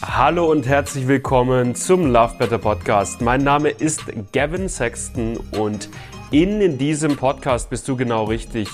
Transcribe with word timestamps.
Hallo 0.00 0.48
und 0.48 0.64
herzlich 0.68 1.08
willkommen 1.08 1.74
zum 1.74 2.12
Love 2.12 2.36
Better 2.38 2.58
Podcast. 2.58 3.20
Mein 3.20 3.42
Name 3.42 3.70
ist 3.70 4.04
Gavin 4.32 4.68
Sexton 4.68 5.38
und 5.58 5.88
in 6.30 6.78
diesem 6.78 7.16
Podcast 7.16 7.68
bist 7.68 7.88
du 7.88 7.96
genau 7.96 8.24
richtig, 8.24 8.68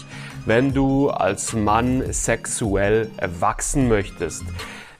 wenn 0.44 0.74
du 0.74 1.08
als 1.08 1.54
Mann 1.54 2.12
sexuell 2.12 3.10
erwachsen 3.16 3.88
möchtest. 3.88 4.42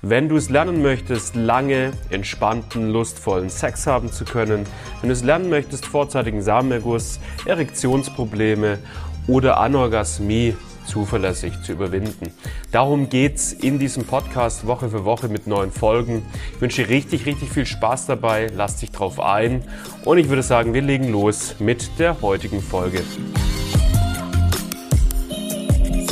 Wenn 0.01 0.31
du 0.31 0.37
es 0.37 0.49
lernen 0.49 0.81
möchtest, 0.81 1.37
lange, 1.37 1.93
entspannten, 2.09 2.91
lustvollen 2.91 3.51
Sex 3.51 3.87
haben 3.87 4.11
zu 4.11 4.25
können, 4.25 4.65
wenn 5.03 5.11
du 5.11 5.13
es 5.13 5.25
lernen 5.25 5.51
möchtest, 5.51 5.85
vorzeitigen 5.85 6.41
Samenerguss, 6.41 7.21
Erektionsprobleme 7.45 8.79
oder 9.27 9.59
Anorgasmie 9.59 10.57
zuverlässig 10.87 11.63
zu 11.63 11.73
überwinden. 11.73 12.33
Darum 12.73 13.09
geht's 13.09 13.53
in 13.53 13.79
diesem 13.79 14.05
Podcast 14.05 14.67
Woche 14.67 14.89
für 14.89 15.05
Woche 15.05 15.29
mit 15.29 15.47
neuen 15.47 15.73
Folgen. 15.73 16.23
Ich 16.55 16.61
wünsche 16.61 16.83
dir 16.83 16.91
richtig, 16.91 17.27
richtig 17.27 17.51
viel 17.51 17.67
Spaß 17.67 18.07
dabei. 18.07 18.49
Lass 18.55 18.77
dich 18.77 18.91
drauf 18.91 19.21
ein. 19.21 19.63
Und 20.05 20.19
ich 20.19 20.29
würde 20.29 20.43
sagen, 20.43 20.75
wir 20.75 20.83
legen 20.83 21.11
los 21.11 21.57
mit 21.59 21.99
der 21.99 22.21
heutigen 22.21 22.61
Folge. 22.61 23.03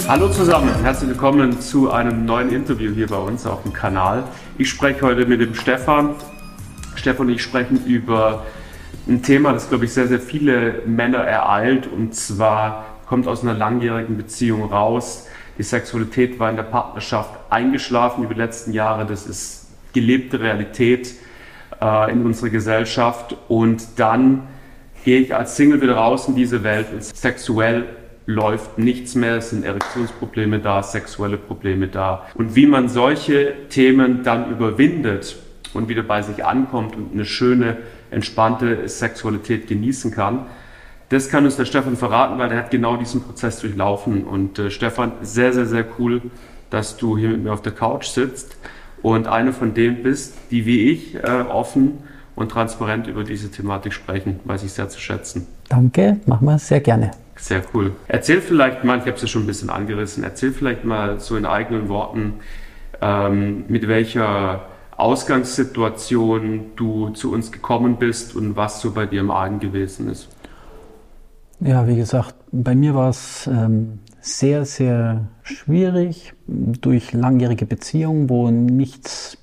Hallo 0.09 0.29
zusammen, 0.29 0.75
herzlich 0.83 1.11
willkommen 1.11 1.61
zu 1.61 1.91
einem 1.91 2.25
neuen 2.25 2.51
Interview 2.51 2.93
hier 2.93 3.07
bei 3.07 3.17
uns 3.17 3.47
auf 3.47 3.63
dem 3.63 3.73
Kanal. 3.73 4.25
Ich 4.59 4.69
spreche 4.69 5.01
heute 5.03 5.27
mit 5.27 5.41
dem 5.41 5.55
Stefan. 5.55 6.17
Stefan 6.97 7.29
und 7.29 7.33
ich 7.33 7.43
sprechen 7.43 7.85
über 7.87 8.45
ein 9.09 9.23
Thema, 9.23 9.53
das, 9.53 9.69
glaube 9.69 9.85
ich, 9.85 9.93
sehr, 9.93 10.09
sehr 10.09 10.21
viele 10.21 10.83
Männer 10.87 11.19
ereilt, 11.19 11.87
und 11.87 12.15
zwar 12.15 12.92
kommt 13.07 13.29
aus 13.29 13.43
einer 13.43 13.55
langjährigen 13.55 14.17
Beziehung 14.17 14.65
raus. 14.65 15.29
Die 15.59 15.63
Sexualität 15.63 16.39
war 16.39 16.51
in 16.51 16.57
der 16.57 16.63
Partnerschaft 16.63 17.31
eingeschlafen 17.51 18.25
über 18.25 18.35
die 18.35 18.41
letzten 18.41 18.73
Jahre. 18.73 19.07
Das 19.07 19.27
ist 19.27 19.69
gelebte 19.93 20.41
Realität 20.41 21.15
äh, 21.81 22.11
in 22.11 22.25
unserer 22.25 22.51
Gesellschaft. 22.51 23.37
Und 23.49 23.99
dann 23.99 24.49
gehe 25.05 25.21
ich 25.21 25.35
als 25.35 25.57
Single 25.57 25.81
wieder 25.83 25.97
raus 25.97 26.29
in 26.29 26.35
diese 26.35 26.63
Welt 26.63 26.87
und 26.93 27.03
sexuell 27.03 27.87
läuft 28.27 28.79
nichts 28.79 29.15
mehr, 29.15 29.37
es 29.37 29.51
sind 29.51 29.65
Erektionsprobleme 29.65 30.61
da, 30.61 30.83
sexuelle 30.83 31.37
Probleme 31.37 31.89
da. 31.89 32.27
Und 32.35 32.55
wie 32.55 32.67
man 32.67 32.89
solche 32.89 33.55
Themen 33.69 34.23
dann 34.23 34.51
überwindet 34.51 35.37
und 35.75 35.89
wieder 35.89 36.03
bei 36.03 36.23
sich 36.23 36.45
ankommt 36.45 36.97
und 36.97 37.13
eine 37.13 37.25
schöne, 37.25 37.79
entspannte 38.11 38.89
Sexualität 38.89 39.67
genießen 39.67 40.13
kann, 40.13 40.47
das 41.13 41.29
kann 41.29 41.45
uns 41.45 41.57
der 41.57 41.67
Stefan 41.67 41.97
verraten, 41.97 42.39
weil 42.39 42.51
er 42.51 42.59
hat 42.59 42.71
genau 42.71 42.97
diesen 42.97 43.23
Prozess 43.23 43.61
durchlaufen. 43.61 44.25
Und 44.25 44.59
äh, 44.59 44.71
Stefan, 44.71 45.13
sehr, 45.21 45.53
sehr, 45.53 45.67
sehr 45.67 45.85
cool, 45.99 46.23
dass 46.71 46.97
du 46.97 47.19
hier 47.19 47.29
mit 47.29 47.45
mir 47.45 47.53
auf 47.53 47.61
der 47.61 47.73
Couch 47.73 48.07
sitzt 48.07 48.57
und 49.03 49.27
eine 49.27 49.53
von 49.53 49.75
denen 49.75 50.03
bist, 50.03 50.35
die 50.51 50.65
wie 50.65 50.91
ich 50.91 51.17
äh, 51.17 51.45
offen 51.51 51.99
und 52.35 52.51
transparent 52.51 53.09
über 53.09 53.25
diese 53.25 53.51
Thematik 53.51 53.93
sprechen, 53.93 54.41
weiß 54.45 54.63
ich 54.63 54.73
sehr 54.73 54.89
zu 54.89 54.99
schätzen. 54.99 55.47
Danke, 55.69 56.19
machen 56.25 56.47
wir 56.47 56.59
sehr 56.59 56.81
gerne. 56.81 57.11
Sehr 57.37 57.63
cool. 57.75 57.93
Erzähl 58.09 58.41
vielleicht 58.41 58.83
mal, 58.83 58.97
ich 58.97 59.03
habe 59.03 59.17
es 59.17 59.21
ja 59.21 59.29
schon 59.29 59.43
ein 59.43 59.47
bisschen 59.47 59.69
angerissen, 59.69 60.25
erzähl 60.25 60.53
vielleicht 60.53 60.85
mal 60.85 61.21
so 61.21 61.37
in 61.37 61.45
eigenen 61.45 61.91
Worten, 61.91 62.35
ähm, 63.03 63.65
mit 63.69 63.87
welcher 63.87 64.63
Ausgangssituation 64.97 66.71
du 66.77 67.11
zu 67.11 67.33
uns 67.33 67.53
gekommen 67.53 67.97
bist 67.97 68.35
und 68.35 68.57
was 68.57 68.81
so 68.81 68.93
bei 68.93 69.05
dir 69.05 69.21
im 69.21 69.31
Argen 69.31 69.61
gewesen 69.61 70.09
ist. 70.09 70.29
Ja, 71.65 71.87
wie 71.87 71.95
gesagt, 71.95 72.35
bei 72.51 72.75
mir 72.75 72.97
war 72.97 73.11
es 73.11 73.47
ähm, 73.47 74.01
sehr, 74.21 74.65
sehr 74.65 75.29
schwierig 75.45 76.35
durch 76.49 77.13
langjährige 77.13 77.67
Beziehungen, 77.67 78.29
wo 78.29 78.51
nichts 78.51 79.39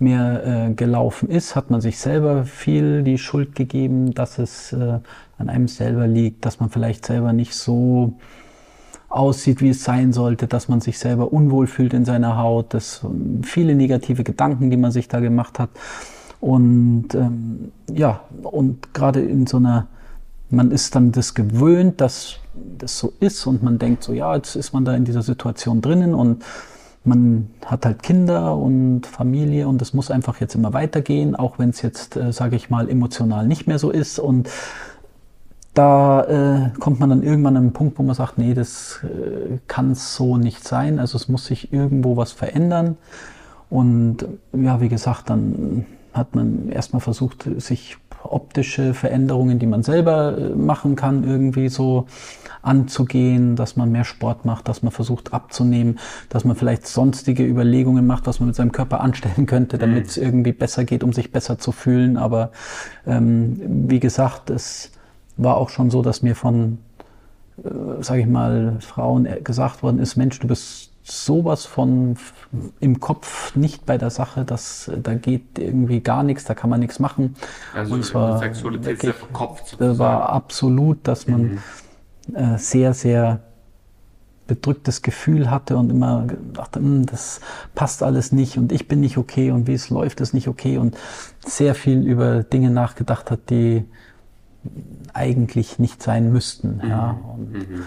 mehr 0.00 0.44
äh, 0.44 0.72
gelaufen 0.74 1.30
ist, 1.30 1.54
hat 1.54 1.70
man 1.70 1.80
sich 1.80 1.98
selber 1.98 2.44
viel 2.44 3.04
die 3.04 3.18
Schuld 3.18 3.54
gegeben, 3.54 4.14
dass 4.14 4.38
es 4.38 4.72
äh, 4.72 4.98
an 5.38 5.48
einem 5.48 5.68
selber 5.68 6.08
liegt, 6.08 6.44
dass 6.44 6.58
man 6.58 6.70
vielleicht 6.70 7.06
selber 7.06 7.32
nicht 7.32 7.54
so 7.54 8.14
aussieht, 9.08 9.60
wie 9.60 9.70
es 9.70 9.84
sein 9.84 10.12
sollte, 10.12 10.48
dass 10.48 10.68
man 10.68 10.80
sich 10.80 10.98
selber 10.98 11.32
unwohl 11.32 11.68
fühlt 11.68 11.94
in 11.94 12.04
seiner 12.04 12.36
Haut, 12.36 12.74
das 12.74 13.06
viele 13.42 13.76
negative 13.76 14.24
Gedanken, 14.24 14.70
die 14.70 14.76
man 14.76 14.90
sich 14.90 15.06
da 15.06 15.20
gemacht 15.20 15.60
hat. 15.60 15.70
Und 16.40 17.14
ähm, 17.14 17.70
ja, 17.92 18.22
und 18.42 18.92
gerade 18.92 19.20
in 19.20 19.46
so 19.46 19.58
einer 19.58 19.86
man 20.50 20.70
ist 20.70 20.94
dann 20.94 21.12
das 21.12 21.34
gewöhnt, 21.34 22.00
dass 22.00 22.36
das 22.78 22.98
so 22.98 23.12
ist 23.20 23.46
und 23.46 23.62
man 23.62 23.78
denkt 23.78 24.02
so, 24.02 24.12
ja, 24.12 24.34
jetzt 24.34 24.56
ist 24.56 24.72
man 24.72 24.84
da 24.84 24.94
in 24.94 25.04
dieser 25.04 25.22
Situation 25.22 25.80
drinnen 25.80 26.14
und 26.14 26.44
man 27.04 27.50
hat 27.64 27.86
halt 27.86 28.02
Kinder 28.02 28.56
und 28.56 29.06
Familie 29.06 29.68
und 29.68 29.80
es 29.80 29.94
muss 29.94 30.10
einfach 30.10 30.40
jetzt 30.40 30.54
immer 30.54 30.72
weitergehen, 30.72 31.36
auch 31.36 31.58
wenn 31.58 31.70
es 31.70 31.82
jetzt, 31.82 32.16
äh, 32.16 32.32
sage 32.32 32.56
ich 32.56 32.70
mal, 32.70 32.88
emotional 32.88 33.46
nicht 33.46 33.66
mehr 33.66 33.78
so 33.78 33.90
ist 33.90 34.18
und 34.18 34.48
da 35.74 36.24
äh, 36.24 36.70
kommt 36.80 36.98
man 36.98 37.10
dann 37.10 37.22
irgendwann 37.22 37.56
an 37.56 37.64
einen 37.64 37.72
Punkt, 37.72 37.98
wo 37.98 38.02
man 38.02 38.16
sagt, 38.16 38.36
nee, 38.36 38.52
das 38.52 39.00
äh, 39.04 39.58
kann 39.68 39.94
so 39.94 40.36
nicht 40.36 40.66
sein. 40.66 40.98
Also 40.98 41.16
es 41.16 41.28
muss 41.28 41.46
sich 41.46 41.72
irgendwo 41.72 42.16
was 42.16 42.32
verändern. 42.32 42.96
Und 43.70 44.26
ja, 44.52 44.80
wie 44.80 44.88
gesagt, 44.88 45.30
dann 45.30 45.86
hat 46.12 46.34
man 46.34 46.68
erstmal 46.68 47.00
versucht, 47.00 47.48
sich 47.58 47.96
optische 48.30 48.94
Veränderungen, 48.94 49.58
die 49.58 49.66
man 49.66 49.82
selber 49.82 50.36
äh, 50.36 50.48
machen 50.54 50.96
kann, 50.96 51.24
irgendwie 51.24 51.68
so 51.68 52.06
anzugehen, 52.62 53.56
dass 53.56 53.76
man 53.76 53.90
mehr 53.90 54.04
Sport 54.04 54.44
macht, 54.44 54.68
dass 54.68 54.82
man 54.82 54.92
versucht 54.92 55.32
abzunehmen, 55.32 55.98
dass 56.28 56.44
man 56.44 56.56
vielleicht 56.56 56.86
sonstige 56.86 57.44
Überlegungen 57.44 58.06
macht, 58.06 58.26
was 58.26 58.40
man 58.40 58.48
mit 58.48 58.56
seinem 58.56 58.72
Körper 58.72 59.00
anstellen 59.00 59.46
könnte, 59.46 59.78
damit 59.78 60.04
mhm. 60.04 60.08
es 60.08 60.16
irgendwie 60.16 60.52
besser 60.52 60.84
geht, 60.84 61.04
um 61.04 61.12
sich 61.12 61.32
besser 61.32 61.58
zu 61.58 61.72
fühlen. 61.72 62.16
Aber 62.16 62.50
ähm, 63.06 63.60
wie 63.88 64.00
gesagt, 64.00 64.50
es 64.50 64.90
war 65.36 65.56
auch 65.56 65.70
schon 65.70 65.90
so, 65.90 66.02
dass 66.02 66.22
mir 66.22 66.34
von, 66.34 66.78
äh, 67.64 68.02
sage 68.02 68.22
ich 68.22 68.26
mal, 68.26 68.76
Frauen 68.80 69.28
gesagt 69.44 69.82
worden 69.82 69.98
ist, 70.00 70.16
Mensch, 70.16 70.38
du 70.40 70.48
bist 70.48 70.90
sowas 71.10 71.66
von 71.66 72.16
im 72.80 73.00
Kopf 73.00 73.54
nicht 73.56 73.86
bei 73.86 73.98
der 73.98 74.10
Sache, 74.10 74.44
dass 74.44 74.90
da 75.02 75.14
geht 75.14 75.58
irgendwie 75.58 76.00
gar 76.00 76.22
nichts, 76.22 76.44
da 76.44 76.54
kann 76.54 76.70
man 76.70 76.80
nichts 76.80 76.98
machen. 76.98 77.36
Also 77.74 77.94
und 77.94 78.04
zwar 78.04 78.38
Sexualität 78.38 79.02
wirklich, 79.02 79.14
verkopft. 79.14 79.76
Das 79.78 79.98
war 79.98 80.30
absolut, 80.30 80.98
dass 81.06 81.26
man 81.26 81.60
mhm. 82.28 82.34
äh, 82.34 82.58
sehr, 82.58 82.94
sehr 82.94 83.40
bedrücktes 84.46 85.02
Gefühl 85.02 85.50
hatte 85.50 85.76
und 85.76 85.90
immer 85.90 86.26
dachte, 86.54 86.80
hm, 86.80 87.04
das 87.04 87.40
passt 87.74 88.02
alles 88.02 88.32
nicht 88.32 88.56
und 88.56 88.72
ich 88.72 88.88
bin 88.88 89.00
nicht 89.00 89.18
okay 89.18 89.50
und 89.50 89.66
wie 89.66 89.74
es 89.74 89.90
läuft, 89.90 90.20
ist 90.20 90.32
nicht 90.32 90.48
okay 90.48 90.78
und 90.78 90.96
sehr 91.44 91.74
viel 91.74 92.06
über 92.06 92.42
Dinge 92.42 92.70
nachgedacht 92.70 93.30
hat, 93.30 93.50
die 93.50 93.84
eigentlich 95.12 95.78
nicht 95.78 96.02
sein 96.02 96.32
müssten. 96.32 96.80
Mhm. 96.82 96.88
Ja. 96.88 97.18
Und, 97.36 97.52
mhm 97.52 97.84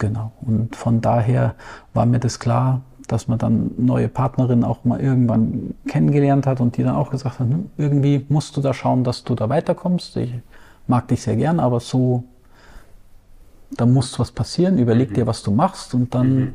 Genau. 0.00 0.32
Und 0.40 0.74
von 0.74 1.02
daher 1.02 1.54
war 1.92 2.06
mir 2.06 2.18
das 2.18 2.40
klar, 2.40 2.80
dass 3.06 3.28
man 3.28 3.38
dann 3.38 3.72
neue 3.76 4.08
Partnerin 4.08 4.64
auch 4.64 4.84
mal 4.84 4.98
irgendwann 4.98 5.74
kennengelernt 5.86 6.46
hat 6.46 6.60
und 6.60 6.76
die 6.76 6.82
dann 6.82 6.96
auch 6.96 7.10
gesagt 7.10 7.38
hat, 7.38 7.46
hm, 7.46 7.70
irgendwie 7.76 8.24
musst 8.28 8.56
du 8.56 8.62
da 8.62 8.72
schauen, 8.72 9.04
dass 9.04 9.24
du 9.24 9.34
da 9.34 9.48
weiterkommst. 9.48 10.16
Ich 10.16 10.32
mag 10.86 11.06
dich 11.08 11.22
sehr 11.22 11.36
gern, 11.36 11.60
aber 11.60 11.80
so, 11.80 12.24
da 13.72 13.84
muss 13.84 14.18
was 14.18 14.32
passieren. 14.32 14.78
Überleg 14.78 15.10
mhm. 15.10 15.14
dir, 15.14 15.26
was 15.26 15.42
du 15.42 15.50
machst 15.50 15.92
und 15.92 16.14
dann 16.14 16.38
mhm. 16.38 16.54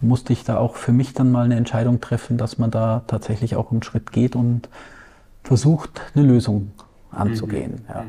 musste 0.00 0.34
ich 0.34 0.44
da 0.44 0.58
auch 0.58 0.76
für 0.76 0.92
mich 0.92 1.14
dann 1.14 1.32
mal 1.32 1.46
eine 1.46 1.56
Entscheidung 1.56 2.00
treffen, 2.00 2.36
dass 2.36 2.58
man 2.58 2.70
da 2.70 3.04
tatsächlich 3.06 3.56
auch 3.56 3.70
einen 3.72 3.82
Schritt 3.82 4.12
geht 4.12 4.36
und 4.36 4.68
versucht, 5.44 6.02
eine 6.14 6.26
Lösung 6.26 6.72
anzugehen. 7.10 7.84
Mhm. 7.88 7.88
Ja. 7.88 8.04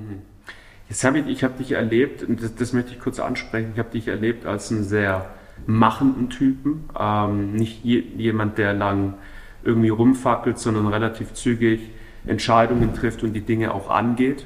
Jetzt 0.89 1.03
habe 1.03 1.19
ich, 1.19 1.27
ich 1.27 1.43
habe 1.43 1.55
dich 1.57 1.71
erlebt, 1.71 2.23
und 2.23 2.41
das, 2.41 2.55
das, 2.55 2.73
möchte 2.73 2.91
ich 2.91 2.99
kurz 2.99 3.19
ansprechen, 3.19 3.71
ich 3.73 3.79
habe 3.79 3.89
dich 3.89 4.07
erlebt 4.07 4.45
als 4.45 4.71
einen 4.71 4.83
sehr 4.83 5.29
machenden 5.65 6.29
Typen, 6.29 6.89
ähm, 6.99 7.53
nicht 7.53 7.83
je, 7.83 8.03
jemand, 8.17 8.57
der 8.57 8.73
lang 8.73 9.15
irgendwie 9.63 9.89
rumfackelt, 9.89 10.59
sondern 10.59 10.87
relativ 10.87 11.33
zügig 11.33 11.81
Entscheidungen 12.27 12.93
trifft 12.93 13.23
und 13.23 13.33
die 13.33 13.41
Dinge 13.41 13.73
auch 13.73 13.89
angeht. 13.89 14.45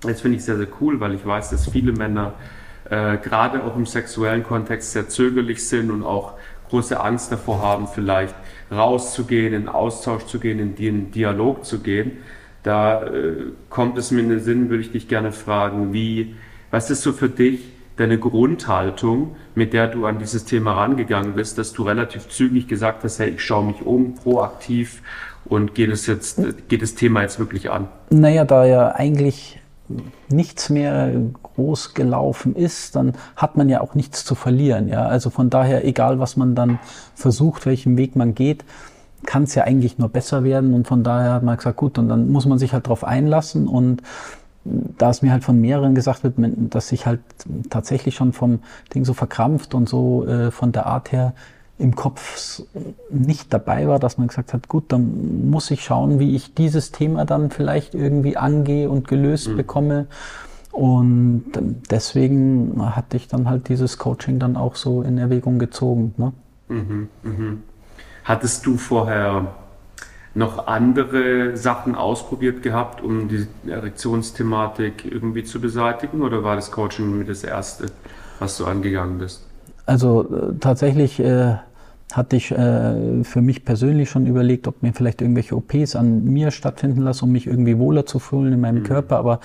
Das 0.00 0.22
finde 0.22 0.38
ich 0.38 0.44
sehr, 0.44 0.56
sehr 0.56 0.68
cool, 0.80 0.98
weil 1.00 1.14
ich 1.14 1.26
weiß, 1.26 1.50
dass 1.50 1.68
viele 1.68 1.92
Männer 1.92 2.34
äh, 2.88 3.18
gerade 3.18 3.62
auch 3.64 3.76
im 3.76 3.84
sexuellen 3.84 4.42
Kontext 4.42 4.92
sehr 4.92 5.08
zögerlich 5.08 5.66
sind 5.66 5.90
und 5.90 6.02
auch 6.02 6.34
große 6.70 6.98
Angst 6.98 7.32
davor 7.32 7.60
haben, 7.60 7.86
vielleicht 7.86 8.34
rauszugehen, 8.70 9.52
in 9.52 9.68
Austausch 9.68 10.24
zu 10.24 10.38
gehen, 10.38 10.58
in 10.58 10.74
den 10.74 11.10
Dialog 11.10 11.64
zu 11.64 11.80
gehen. 11.80 12.18
Da 12.62 13.02
äh, 13.04 13.52
kommt 13.68 13.96
es 13.98 14.10
mir 14.10 14.20
in 14.20 14.28
den 14.28 14.40
Sinn, 14.40 14.70
würde 14.70 14.82
ich 14.82 14.92
dich 14.92 15.08
gerne 15.08 15.32
fragen, 15.32 15.92
wie, 15.92 16.34
was 16.70 16.90
ist 16.90 17.02
so 17.02 17.12
für 17.12 17.28
dich 17.28 17.60
deine 17.96 18.18
Grundhaltung, 18.18 19.36
mit 19.54 19.72
der 19.72 19.88
du 19.88 20.06
an 20.06 20.18
dieses 20.18 20.44
Thema 20.44 20.72
rangegangen 20.72 21.34
bist, 21.34 21.58
dass 21.58 21.72
du 21.72 21.82
relativ 21.82 22.28
zügig 22.28 22.66
gesagt 22.66 23.04
hast, 23.04 23.18
hey, 23.18 23.30
ich 23.30 23.44
schaue 23.44 23.64
mich 23.66 23.82
um, 23.82 24.14
proaktiv 24.14 25.02
und 25.44 25.74
geht 25.74 25.90
es 25.90 26.06
jetzt, 26.06 26.40
geht 26.68 26.82
das 26.82 26.94
Thema 26.94 27.22
jetzt 27.22 27.38
wirklich 27.38 27.70
an? 27.70 27.88
Naja, 28.10 28.44
da 28.44 28.64
ja 28.64 28.94
eigentlich 28.94 29.60
nichts 30.28 30.70
mehr 30.70 31.12
groß 31.42 31.94
gelaufen 31.94 32.54
ist, 32.54 32.96
dann 32.96 33.14
hat 33.36 33.56
man 33.56 33.68
ja 33.68 33.80
auch 33.80 33.94
nichts 33.94 34.24
zu 34.24 34.34
verlieren. 34.34 34.88
Ja? 34.88 35.06
Also 35.06 35.30
von 35.30 35.50
daher, 35.50 35.84
egal 35.84 36.18
was 36.18 36.36
man 36.36 36.54
dann 36.54 36.78
versucht, 37.14 37.66
welchen 37.66 37.96
Weg 37.96 38.16
man 38.16 38.34
geht, 38.34 38.64
kann 39.26 39.44
es 39.44 39.54
ja 39.54 39.64
eigentlich 39.64 39.98
nur 39.98 40.08
besser 40.08 40.44
werden 40.44 40.74
und 40.74 40.86
von 40.86 41.04
daher 41.04 41.34
hat 41.34 41.42
man 41.42 41.56
gesagt, 41.56 41.76
gut, 41.76 41.98
und 41.98 42.08
dann 42.08 42.30
muss 42.30 42.46
man 42.46 42.58
sich 42.58 42.72
halt 42.72 42.86
darauf 42.86 43.04
einlassen 43.04 43.68
und 43.68 44.02
da 44.64 45.10
es 45.10 45.22
mir 45.22 45.32
halt 45.32 45.44
von 45.44 45.60
mehreren 45.60 45.94
gesagt 45.94 46.22
wird, 46.22 46.34
dass 46.36 46.92
ich 46.92 47.06
halt 47.06 47.20
tatsächlich 47.70 48.14
schon 48.14 48.32
vom 48.32 48.60
Ding 48.94 49.04
so 49.04 49.14
verkrampft 49.14 49.74
und 49.74 49.88
so 49.88 50.26
äh, 50.26 50.50
von 50.50 50.72
der 50.72 50.86
Art 50.86 51.12
her 51.12 51.34
im 51.78 51.96
Kopf 51.96 52.62
nicht 53.08 53.52
dabei 53.54 53.88
war, 53.88 53.98
dass 53.98 54.18
man 54.18 54.28
gesagt 54.28 54.52
hat, 54.52 54.68
gut, 54.68 54.84
dann 54.88 55.48
muss 55.50 55.70
ich 55.70 55.82
schauen, 55.82 56.18
wie 56.18 56.36
ich 56.36 56.54
dieses 56.54 56.92
Thema 56.92 57.24
dann 57.24 57.50
vielleicht 57.50 57.94
irgendwie 57.94 58.36
angehe 58.36 58.90
und 58.90 59.08
gelöst 59.08 59.48
mhm. 59.48 59.56
bekomme. 59.56 60.06
Und 60.72 61.44
deswegen 61.90 62.94
hatte 62.94 63.16
ich 63.16 63.28
dann 63.28 63.48
halt 63.48 63.68
dieses 63.70 63.96
Coaching 63.96 64.38
dann 64.38 64.56
auch 64.58 64.76
so 64.76 65.02
in 65.02 65.16
Erwägung 65.16 65.58
gezogen. 65.58 66.14
Ne? 66.18 66.32
Mhm, 66.68 67.08
mh. 67.22 67.56
Hattest 68.24 68.66
du 68.66 68.76
vorher 68.76 69.46
noch 70.34 70.66
andere 70.66 71.56
Sachen 71.56 71.94
ausprobiert 71.94 72.62
gehabt, 72.62 73.02
um 73.02 73.28
die 73.28 73.46
Erektionsthematik 73.68 75.04
irgendwie 75.10 75.44
zu 75.44 75.60
beseitigen? 75.60 76.22
Oder 76.22 76.44
war 76.44 76.56
das 76.56 76.70
Coaching 76.70 77.18
mit 77.18 77.28
das 77.28 77.42
erste, 77.42 77.86
was 78.38 78.56
du 78.56 78.66
angegangen 78.66 79.18
bist? 79.18 79.46
Also 79.86 80.22
äh, 80.22 80.54
tatsächlich 80.60 81.18
äh, 81.18 81.56
hatte 82.12 82.36
ich 82.36 82.50
äh, 82.52 83.24
für 83.24 83.40
mich 83.40 83.64
persönlich 83.64 84.10
schon 84.10 84.26
überlegt, 84.26 84.68
ob 84.68 84.82
mir 84.82 84.92
vielleicht 84.92 85.20
irgendwelche 85.20 85.56
OPs 85.56 85.96
an 85.96 86.24
mir 86.24 86.50
stattfinden 86.50 87.02
lassen, 87.02 87.24
um 87.24 87.32
mich 87.32 87.46
irgendwie 87.46 87.78
wohler 87.78 88.06
zu 88.06 88.18
fühlen 88.18 88.52
in 88.52 88.60
meinem 88.60 88.80
mhm. 88.80 88.86
Körper. 88.86 89.16
Aber 89.18 89.40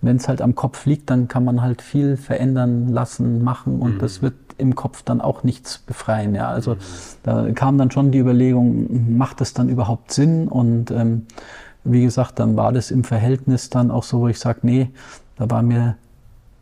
wenn 0.00 0.16
es 0.16 0.28
halt 0.28 0.40
am 0.40 0.54
Kopf 0.54 0.86
liegt, 0.86 1.10
dann 1.10 1.28
kann 1.28 1.44
man 1.44 1.60
halt 1.60 1.82
viel 1.82 2.16
verändern 2.16 2.88
lassen, 2.88 3.42
machen 3.42 3.80
und 3.80 3.96
mhm. 3.96 3.98
das 3.98 4.22
wird 4.22 4.34
im 4.56 4.74
Kopf 4.74 5.02
dann 5.02 5.20
auch 5.20 5.44
nichts 5.44 5.78
befreien. 5.78 6.34
Ja, 6.34 6.48
also 6.48 6.74
mhm. 6.74 6.78
da 7.22 7.50
kam 7.52 7.78
dann 7.78 7.90
schon 7.90 8.10
die 8.10 8.18
Überlegung, 8.18 9.16
macht 9.16 9.40
es 9.40 9.54
dann 9.54 9.68
überhaupt 9.68 10.12
Sinn? 10.12 10.48
Und 10.48 10.90
ähm, 10.90 11.26
wie 11.84 12.02
gesagt, 12.02 12.38
dann 12.38 12.56
war 12.56 12.72
das 12.72 12.90
im 12.90 13.04
Verhältnis 13.04 13.70
dann 13.70 13.90
auch 13.90 14.02
so, 14.02 14.20
wo 14.20 14.28
ich 14.28 14.38
sage, 14.38 14.60
nee, 14.62 14.90
da 15.36 15.50
war 15.50 15.62
mir 15.62 15.96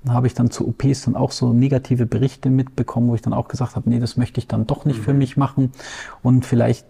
habe 0.08 0.26
ich 0.26 0.34
dann 0.34 0.50
zu 0.50 0.68
OPs 0.68 1.02
dann 1.02 1.16
auch 1.16 1.32
so 1.32 1.52
negative 1.52 2.06
Berichte 2.06 2.50
mitbekommen, 2.50 3.08
wo 3.08 3.14
ich 3.14 3.22
dann 3.22 3.32
auch 3.32 3.48
gesagt 3.48 3.76
habe, 3.76 3.88
nee, 3.90 3.98
das 3.98 4.16
möchte 4.16 4.38
ich 4.38 4.46
dann 4.46 4.66
doch 4.66 4.84
nicht 4.84 5.00
für 5.00 5.12
mhm. 5.12 5.18
mich 5.18 5.36
machen. 5.36 5.72
Und 6.22 6.46
vielleicht 6.46 6.86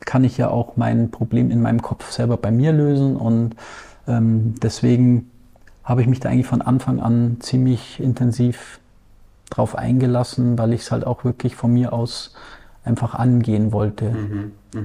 kann 0.00 0.24
ich 0.24 0.36
ja 0.36 0.50
auch 0.50 0.76
mein 0.76 1.10
Problem 1.10 1.50
in 1.50 1.62
meinem 1.62 1.80
Kopf 1.80 2.10
selber 2.10 2.36
bei 2.36 2.50
mir 2.50 2.72
lösen. 2.72 3.16
Und 3.16 3.54
ähm, 4.08 4.54
deswegen 4.62 5.30
habe 5.86 6.02
ich 6.02 6.08
mich 6.08 6.20
da 6.20 6.28
eigentlich 6.28 6.46
von 6.46 6.60
Anfang 6.60 7.00
an 7.00 7.36
ziemlich 7.40 8.00
intensiv 8.00 8.80
drauf 9.48 9.76
eingelassen, 9.76 10.58
weil 10.58 10.72
ich 10.72 10.82
es 10.82 10.90
halt 10.90 11.06
auch 11.06 11.24
wirklich 11.24 11.54
von 11.54 11.72
mir 11.72 11.92
aus 11.92 12.34
einfach 12.84 13.14
angehen 13.14 13.72
wollte. 13.72 14.10
Mhm, 14.10 14.52
mh. 14.74 14.80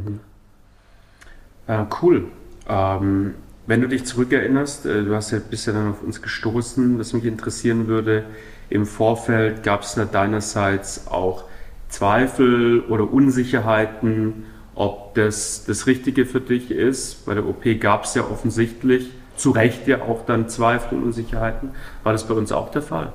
äh, 1.68 1.86
cool. 2.02 2.28
Ähm, 2.70 3.34
wenn 3.66 3.82
du 3.82 3.88
dich 3.88 4.06
zurückerinnerst, 4.06 4.86
äh, 4.86 5.04
du 5.04 5.16
hast 5.16 5.32
ja 5.32 5.40
bisher 5.40 5.74
dann 5.74 5.90
auf 5.90 6.04
uns 6.04 6.22
gestoßen, 6.22 7.00
was 7.00 7.14
mich 7.14 7.26
interessieren 7.26 7.88
würde, 7.88 8.24
im 8.70 8.86
Vorfeld 8.86 9.64
gab 9.64 9.82
es 9.82 9.96
da 9.96 10.06
deinerseits 10.06 11.08
auch 11.08 11.46
Zweifel 11.90 12.82
oder 12.82 13.12
Unsicherheiten, 13.12 14.46
ob 14.76 15.16
das 15.16 15.66
das 15.66 15.88
Richtige 15.88 16.26
für 16.26 16.42
dich 16.42 16.72
ist. 16.72 17.26
Bei 17.26 17.34
der 17.34 17.46
OP 17.46 17.64
gab 17.80 18.06
es 18.06 18.14
ja 18.14 18.24
offensichtlich 18.24 19.12
zu 19.42 19.52
Recht 19.52 19.88
ja 19.88 20.02
auch 20.02 20.26
dann 20.26 20.48
Zweifel 20.48 20.98
und 20.98 21.06
Unsicherheiten. 21.06 21.72
War 22.04 22.12
das 22.14 22.28
bei 22.28 22.34
uns 22.34 22.52
auch 22.52 22.70
der 22.70 22.82
Fall? 22.82 23.14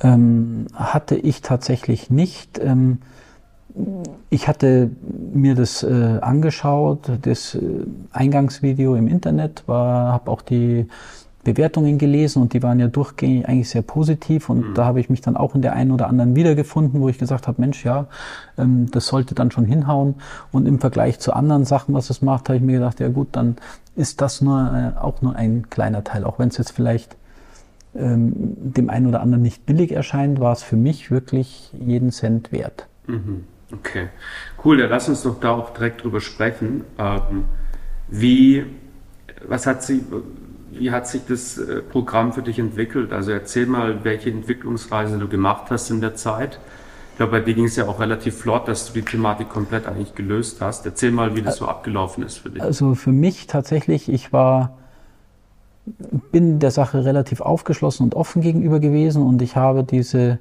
Ähm, 0.00 0.66
hatte 0.74 1.16
ich 1.16 1.40
tatsächlich 1.40 2.10
nicht. 2.10 2.58
Ähm, 2.58 2.98
ich 4.30 4.48
hatte 4.48 4.90
mir 5.32 5.54
das 5.54 5.82
äh, 5.82 6.18
angeschaut, 6.20 7.10
das 7.22 7.54
äh, 7.54 7.60
Eingangsvideo 8.10 8.94
im 8.94 9.06
Internet, 9.06 9.64
habe 9.66 10.30
auch 10.30 10.42
die 10.42 10.88
Bewertungen 11.46 11.96
gelesen 11.96 12.42
und 12.42 12.52
die 12.52 12.62
waren 12.62 12.80
ja 12.80 12.88
durchgängig 12.88 13.48
eigentlich 13.48 13.70
sehr 13.70 13.82
positiv 13.82 14.50
und 14.50 14.70
mhm. 14.70 14.74
da 14.74 14.84
habe 14.84 15.00
ich 15.00 15.08
mich 15.08 15.20
dann 15.20 15.36
auch 15.36 15.54
in 15.54 15.62
der 15.62 15.74
einen 15.74 15.92
oder 15.92 16.08
anderen 16.08 16.34
wiedergefunden, 16.34 17.00
wo 17.00 17.08
ich 17.08 17.18
gesagt 17.18 17.46
habe, 17.46 17.60
Mensch, 17.60 17.84
ja, 17.84 18.08
ähm, 18.58 18.90
das 18.90 19.06
sollte 19.06 19.34
dann 19.34 19.52
schon 19.52 19.64
hinhauen 19.64 20.16
und 20.50 20.66
im 20.66 20.80
Vergleich 20.80 21.20
zu 21.20 21.32
anderen 21.32 21.64
Sachen, 21.64 21.94
was 21.94 22.10
es 22.10 22.20
macht, 22.20 22.48
habe 22.48 22.56
ich 22.56 22.62
mir 22.62 22.72
gedacht, 22.72 22.98
ja 22.98 23.08
gut, 23.08 23.28
dann 23.32 23.56
ist 23.94 24.20
das 24.20 24.40
nur 24.40 24.94
äh, 24.96 25.00
auch 25.00 25.22
nur 25.22 25.36
ein 25.36 25.70
kleiner 25.70 26.02
Teil, 26.02 26.24
auch 26.24 26.38
wenn 26.40 26.48
es 26.48 26.58
jetzt 26.58 26.72
vielleicht 26.72 27.16
ähm, 27.94 28.32
dem 28.34 28.90
einen 28.90 29.06
oder 29.06 29.20
anderen 29.20 29.42
nicht 29.42 29.64
billig 29.66 29.92
erscheint, 29.92 30.40
war 30.40 30.52
es 30.52 30.62
für 30.62 30.76
mich 30.76 31.10
wirklich 31.10 31.72
jeden 31.78 32.10
Cent 32.10 32.50
wert. 32.50 32.88
Mhm. 33.06 33.44
Okay, 33.72 34.08
cool. 34.64 34.78
Dann 34.78 34.90
lass 34.90 35.08
uns 35.08 35.22
doch 35.22 35.40
da 35.40 35.50
auch 35.50 35.70
direkt 35.70 36.04
drüber 36.04 36.20
sprechen. 36.20 36.84
Ähm, 36.98 37.44
wie, 38.08 38.64
was 39.46 39.66
hat 39.66 39.82
sie, 39.82 40.04
wie 40.70 40.90
hat 40.90 41.06
sich 41.06 41.22
das 41.26 41.58
äh, 41.58 41.82
Programm 41.82 42.32
für 42.32 42.42
dich 42.42 42.58
entwickelt? 42.58 43.12
Also 43.12 43.32
erzähl 43.32 43.66
mal, 43.66 44.04
welche 44.04 44.30
Entwicklungsreise 44.30 45.18
du 45.18 45.28
gemacht 45.28 45.66
hast 45.70 45.90
in 45.90 46.00
der 46.00 46.14
Zeit. 46.14 46.58
Ich 47.12 47.18
glaube, 47.18 47.32
bei 47.32 47.40
dir 47.40 47.54
ging 47.54 47.64
es 47.64 47.76
ja 47.76 47.88
auch 47.88 47.98
relativ 47.98 48.36
flott, 48.36 48.68
dass 48.68 48.88
du 48.88 48.92
die 48.92 49.02
Thematik 49.02 49.48
komplett 49.48 49.86
eigentlich 49.86 50.14
gelöst 50.14 50.60
hast. 50.60 50.84
Erzähl 50.84 51.10
mal, 51.10 51.34
wie 51.34 51.42
das 51.42 51.56
so 51.56 51.66
abgelaufen 51.66 52.24
ist 52.24 52.38
für 52.38 52.50
dich. 52.50 52.62
Also 52.62 52.94
für 52.94 53.12
mich 53.12 53.46
tatsächlich, 53.46 54.10
ich 54.10 54.34
war, 54.34 54.76
bin 56.30 56.58
der 56.58 56.70
Sache 56.70 57.06
relativ 57.06 57.40
aufgeschlossen 57.40 58.04
und 58.04 58.14
offen 58.14 58.42
gegenüber 58.42 58.80
gewesen 58.80 59.22
und 59.22 59.40
ich 59.40 59.56
habe 59.56 59.82
diese 59.82 60.38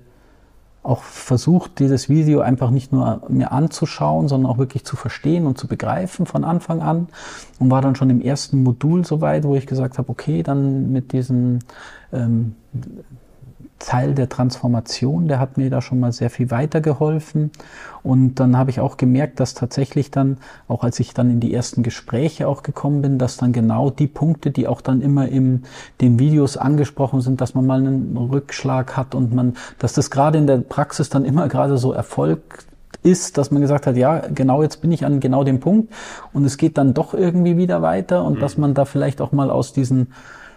auch 0.86 1.04
versucht, 1.04 1.80
dieses 1.80 2.10
Video 2.10 2.42
einfach 2.42 2.70
nicht 2.70 2.92
nur 2.92 3.24
mir 3.28 3.52
anzuschauen, 3.52 4.28
sondern 4.28 4.52
auch 4.52 4.58
wirklich 4.58 4.86
zu 4.86 4.96
verstehen 4.96 5.48
und 5.48 5.58
zu 5.58 5.68
begreifen 5.68 6.26
von 6.26 6.44
Anfang 6.44 6.82
an. 6.82 7.08
Und 7.60 7.72
war 7.72 7.82
dann 7.82 7.96
schon 7.96 8.10
im 8.10 8.22
ersten 8.22 8.64
Modul 8.64 9.06
soweit, 9.06 9.44
wo 9.44 9.56
ich 9.56 9.66
gesagt 9.66 9.98
habe, 9.98 10.10
okay, 10.10 10.44
dann 10.44 10.92
mit 10.92 11.12
diesen 11.12 11.64
ähm, 12.14 12.56
Teil 13.80 14.16
der 14.16 14.30
Transformation, 14.30 15.28
der 15.28 15.40
hat 15.40 15.58
mir 15.58 15.70
da 15.70 15.82
schon 15.82 16.00
mal 16.00 16.12
sehr 16.12 16.30
viel 16.30 16.50
weitergeholfen. 16.50 17.52
Und 18.04 18.36
dann 18.36 18.58
habe 18.58 18.70
ich 18.70 18.80
auch 18.80 18.98
gemerkt, 18.98 19.40
dass 19.40 19.54
tatsächlich 19.54 20.12
dann, 20.12 20.38
auch 20.68 20.84
als 20.84 21.00
ich 21.00 21.14
dann 21.14 21.30
in 21.30 21.40
die 21.40 21.54
ersten 21.54 21.84
Gespräche 21.84 22.48
auch 22.48 22.64
gekommen 22.64 23.02
bin, 23.02 23.20
dass 23.20 23.38
dann 23.38 23.52
genau 23.52 23.90
die 23.90 24.08
Punkte, 24.08 24.52
die 24.52 24.68
auch 24.68 24.82
dann 24.82 25.02
immer 25.02 25.28
in 25.28 25.64
den 26.02 26.20
Videos 26.20 26.56
angesprochen 26.56 27.22
sind, 27.22 27.42
dass 27.42 27.54
man 27.54 27.66
mal 27.66 27.80
einen 27.80 28.16
Rückschlag 28.16 28.96
hat 28.96 29.14
und 29.14 29.34
man, 29.34 29.56
dass 29.78 29.94
das 29.94 30.10
gerade 30.10 30.38
in 30.38 30.48
der 30.48 30.58
Praxis 30.58 31.10
dann 31.10 31.26
immer 31.26 31.48
gerade 31.48 31.78
so 31.78 31.92
erfolgt 31.92 32.66
ist, 33.04 33.38
dass 33.38 33.52
man 33.52 33.62
gesagt 33.62 33.88
hat, 33.88 33.98
ja, 33.98 34.20
genau 34.34 34.64
jetzt 34.64 34.82
bin 34.82 34.92
ich 34.92 35.06
an 35.06 35.20
genau 35.20 35.44
dem 35.44 35.60
Punkt 35.60 35.94
und 36.34 36.46
es 36.46 36.58
geht 36.58 36.78
dann 36.78 36.94
doch 36.94 37.14
irgendwie 37.14 37.58
wieder 37.58 37.82
weiter 37.82 38.24
und 38.24 38.38
mhm. 38.38 38.40
dass 38.40 38.58
man 38.58 38.74
da 38.74 38.86
vielleicht 38.86 39.22
auch 39.22 39.32
mal 39.32 39.52
aus 39.52 39.74
diesen 39.74 40.14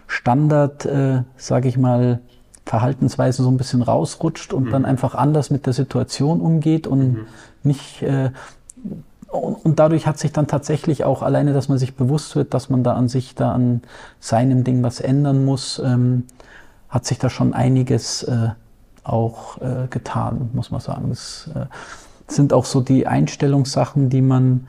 Standard, 0.07 0.85
äh, 0.85 1.23
sage 1.37 1.67
ich 1.67 1.77
mal, 1.77 2.21
Verhaltensweise 2.69 3.41
so 3.41 3.49
ein 3.49 3.57
bisschen 3.57 3.81
rausrutscht 3.81 4.53
und 4.53 4.65
mhm. 4.65 4.69
dann 4.69 4.85
einfach 4.85 5.15
anders 5.15 5.49
mit 5.49 5.65
der 5.65 5.73
Situation 5.73 6.39
umgeht 6.39 6.85
und 6.85 7.13
mhm. 7.13 7.25
nicht 7.63 8.03
äh, 8.03 8.29
und 9.31 9.79
dadurch 9.79 10.05
hat 10.05 10.19
sich 10.19 10.31
dann 10.31 10.45
tatsächlich 10.45 11.03
auch 11.03 11.23
alleine, 11.23 11.53
dass 11.53 11.67
man 11.67 11.79
sich 11.79 11.95
bewusst 11.95 12.35
wird, 12.35 12.53
dass 12.53 12.69
man 12.69 12.83
da 12.83 12.93
an 12.93 13.07
sich 13.07 13.33
da 13.33 13.53
an 13.53 13.81
seinem 14.19 14.63
Ding 14.63 14.83
was 14.83 14.99
ändern 14.99 15.45
muss, 15.45 15.79
ähm, 15.83 16.25
hat 16.89 17.05
sich 17.05 17.17
da 17.17 17.31
schon 17.31 17.53
einiges 17.53 18.21
äh, 18.23 18.49
auch 19.03 19.59
äh, 19.61 19.87
getan, 19.89 20.51
muss 20.53 20.69
man 20.69 20.79
sagen. 20.79 21.09
Das 21.09 21.49
äh, 21.55 21.65
sind 22.27 22.53
auch 22.53 22.65
so 22.65 22.81
die 22.81 23.07
Einstellungssachen, 23.07 24.09
die 24.09 24.21
man 24.21 24.67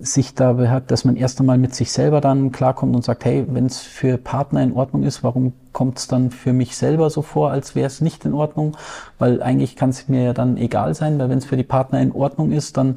sich 0.00 0.34
da 0.34 0.56
hat, 0.68 0.90
dass 0.90 1.04
man 1.04 1.16
erst 1.16 1.40
einmal 1.40 1.58
mit 1.58 1.74
sich 1.74 1.92
selber 1.92 2.20
dann 2.20 2.52
klarkommt 2.52 2.94
und 2.94 3.04
sagt, 3.04 3.24
hey, 3.24 3.44
wenn 3.48 3.66
es 3.66 3.80
für 3.80 4.18
Partner 4.18 4.62
in 4.62 4.72
Ordnung 4.72 5.02
ist, 5.02 5.24
warum 5.24 5.52
kommt 5.72 5.98
es 5.98 6.06
dann 6.08 6.30
für 6.30 6.52
mich 6.52 6.76
selber 6.76 7.10
so 7.10 7.22
vor, 7.22 7.50
als 7.50 7.74
wäre 7.74 7.86
es 7.86 8.00
nicht 8.00 8.24
in 8.24 8.34
Ordnung? 8.34 8.76
Weil 9.18 9.42
eigentlich 9.42 9.76
kann 9.76 9.90
es 9.90 10.08
mir 10.08 10.22
ja 10.22 10.32
dann 10.32 10.56
egal 10.56 10.94
sein, 10.94 11.18
weil 11.18 11.28
wenn 11.28 11.38
es 11.38 11.44
für 11.44 11.56
die 11.56 11.64
Partner 11.64 12.00
in 12.00 12.12
Ordnung 12.12 12.52
ist, 12.52 12.76
dann 12.76 12.96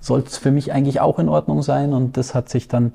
sollte 0.00 0.28
es 0.28 0.36
für 0.36 0.50
mich 0.50 0.72
eigentlich 0.72 1.00
auch 1.00 1.18
in 1.18 1.28
Ordnung 1.28 1.62
sein. 1.62 1.92
Und 1.92 2.16
das 2.16 2.34
hat 2.34 2.48
sich 2.48 2.68
dann 2.68 2.92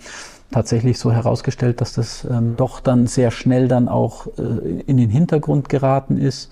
tatsächlich 0.51 1.00
so 1.00 1.12
herausgestellt, 1.12 1.81
dass 1.81 1.93
das 1.93 2.25
ähm, 2.25 2.55
doch 2.57 2.79
dann 2.79 3.07
sehr 3.07 3.31
schnell 3.31 3.67
dann 3.67 3.88
auch 3.88 4.27
äh, 4.38 4.81
in 4.86 4.98
den 4.98 5.09
Hintergrund 5.09 5.69
geraten 5.69 6.17
ist. 6.17 6.51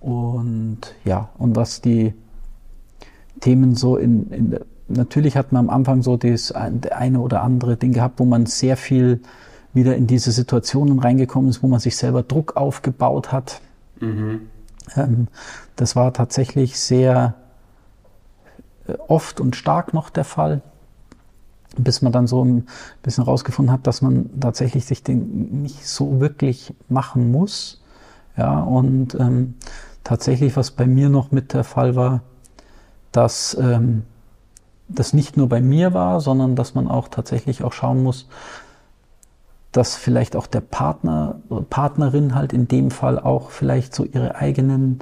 Und 0.00 0.78
ja, 1.04 1.30
und 1.38 1.56
was 1.56 1.80
die 1.80 2.14
Themen 3.40 3.74
so 3.74 3.96
in, 3.96 4.30
in 4.30 4.50
der 4.50 4.60
natürlich 4.88 5.36
hat 5.36 5.52
man 5.52 5.68
am 5.68 5.70
Anfang 5.70 6.02
so 6.02 6.16
das 6.16 6.52
eine 6.52 7.20
oder 7.20 7.42
andere 7.42 7.76
Ding 7.76 7.92
gehabt, 7.92 8.18
wo 8.18 8.24
man 8.24 8.46
sehr 8.46 8.76
viel 8.76 9.20
wieder 9.72 9.96
in 9.96 10.06
diese 10.06 10.32
Situationen 10.32 10.98
reingekommen 10.98 11.50
ist, 11.50 11.62
wo 11.62 11.68
man 11.68 11.80
sich 11.80 11.96
selber 11.96 12.22
Druck 12.22 12.56
aufgebaut 12.56 13.32
hat. 13.32 13.60
Mhm. 14.00 14.48
Ähm, 14.96 15.28
das 15.76 15.96
war 15.96 16.12
tatsächlich 16.12 16.78
sehr 16.78 17.34
äh, 18.86 18.94
oft 19.06 19.40
und 19.40 19.56
stark 19.56 19.92
noch 19.92 20.08
der 20.08 20.24
Fall, 20.24 20.62
bis 21.76 22.00
man 22.00 22.12
dann 22.12 22.26
so 22.26 22.44
ein 22.44 22.66
bisschen 23.02 23.24
rausgefunden 23.24 23.72
hat, 23.72 23.86
dass 23.86 24.00
man 24.00 24.30
tatsächlich 24.40 24.86
sich 24.86 25.02
den 25.02 25.62
nicht 25.62 25.86
so 25.86 26.20
wirklich 26.20 26.74
machen 26.88 27.30
muss. 27.30 27.82
Ja, 28.36 28.60
und 28.60 29.14
ähm, 29.14 29.54
tatsächlich, 30.04 30.56
was 30.56 30.70
bei 30.70 30.86
mir 30.86 31.08
noch 31.08 31.32
mit 31.32 31.52
der 31.52 31.64
Fall 31.64 31.96
war, 31.96 32.22
dass 33.12 33.56
ähm, 33.60 34.02
das 34.88 35.12
nicht 35.12 35.36
nur 35.36 35.48
bei 35.48 35.60
mir 35.60 35.94
war, 35.94 36.20
sondern 36.20 36.56
dass 36.56 36.74
man 36.74 36.88
auch 36.88 37.08
tatsächlich 37.08 37.62
auch 37.64 37.72
schauen 37.72 38.02
muss, 38.02 38.28
dass 39.72 39.96
vielleicht 39.96 40.36
auch 40.36 40.46
der 40.46 40.60
Partner, 40.60 41.40
Partnerin 41.68 42.34
halt 42.34 42.52
in 42.52 42.68
dem 42.68 42.90
Fall 42.90 43.18
auch 43.18 43.50
vielleicht 43.50 43.94
so 43.94 44.04
ihre 44.04 44.36
eigenen, 44.36 45.00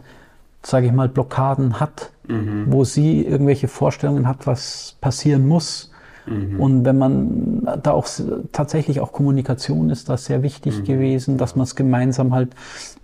sage 0.62 0.86
ich 0.86 0.92
mal, 0.92 1.08
Blockaden 1.08 1.78
hat, 1.78 2.10
mhm. 2.26 2.64
wo 2.68 2.84
sie 2.84 3.22
irgendwelche 3.24 3.68
Vorstellungen 3.68 4.26
hat, 4.26 4.46
was 4.46 4.96
passieren 5.00 5.46
muss. 5.46 5.92
Mhm. 6.26 6.58
Und 6.58 6.84
wenn 6.84 6.98
man 6.98 7.68
da 7.82 7.92
auch 7.92 8.08
tatsächlich 8.52 9.00
auch 9.00 9.12
Kommunikation 9.12 9.90
ist 9.90 10.08
das 10.08 10.24
sehr 10.24 10.42
wichtig 10.42 10.78
mhm. 10.78 10.84
gewesen, 10.84 11.38
dass 11.38 11.54
man 11.54 11.64
es 11.64 11.76
gemeinsam 11.76 12.34
halt 12.34 12.50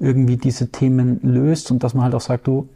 irgendwie 0.00 0.38
diese 0.38 0.72
Themen 0.72 1.20
löst 1.22 1.70
und 1.70 1.84
dass 1.84 1.94
man 1.94 2.04
halt 2.04 2.14
auch 2.14 2.20
sagt, 2.20 2.46
du, 2.46 2.68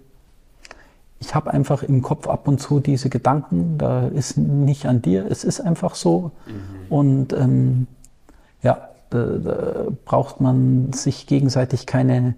ich 1.25 1.35
habe 1.35 1.53
einfach 1.53 1.83
im 1.83 2.03
Kopf 2.03 2.29
ab 2.29 2.47
und 2.49 2.61
zu 2.61 2.81
diese 2.81 3.09
Gedanken, 3.09 3.79
da 3.79 4.07
ist 4.09 4.37
nicht 4.37 4.87
an 4.87 5.01
dir, 5.01 5.27
es 5.31 5.43
ist 5.43 5.61
einfach 5.61 5.95
so. 5.95 6.33
Mhm. 6.47 6.93
Und 6.93 7.33
ähm, 7.33 7.87
ja, 8.63 8.89
da, 9.11 9.25
da, 9.25 9.87
braucht 10.05 10.41
man 10.41 10.93
sich 10.93 11.27
gegenseitig 11.27 11.87
keine 11.87 12.35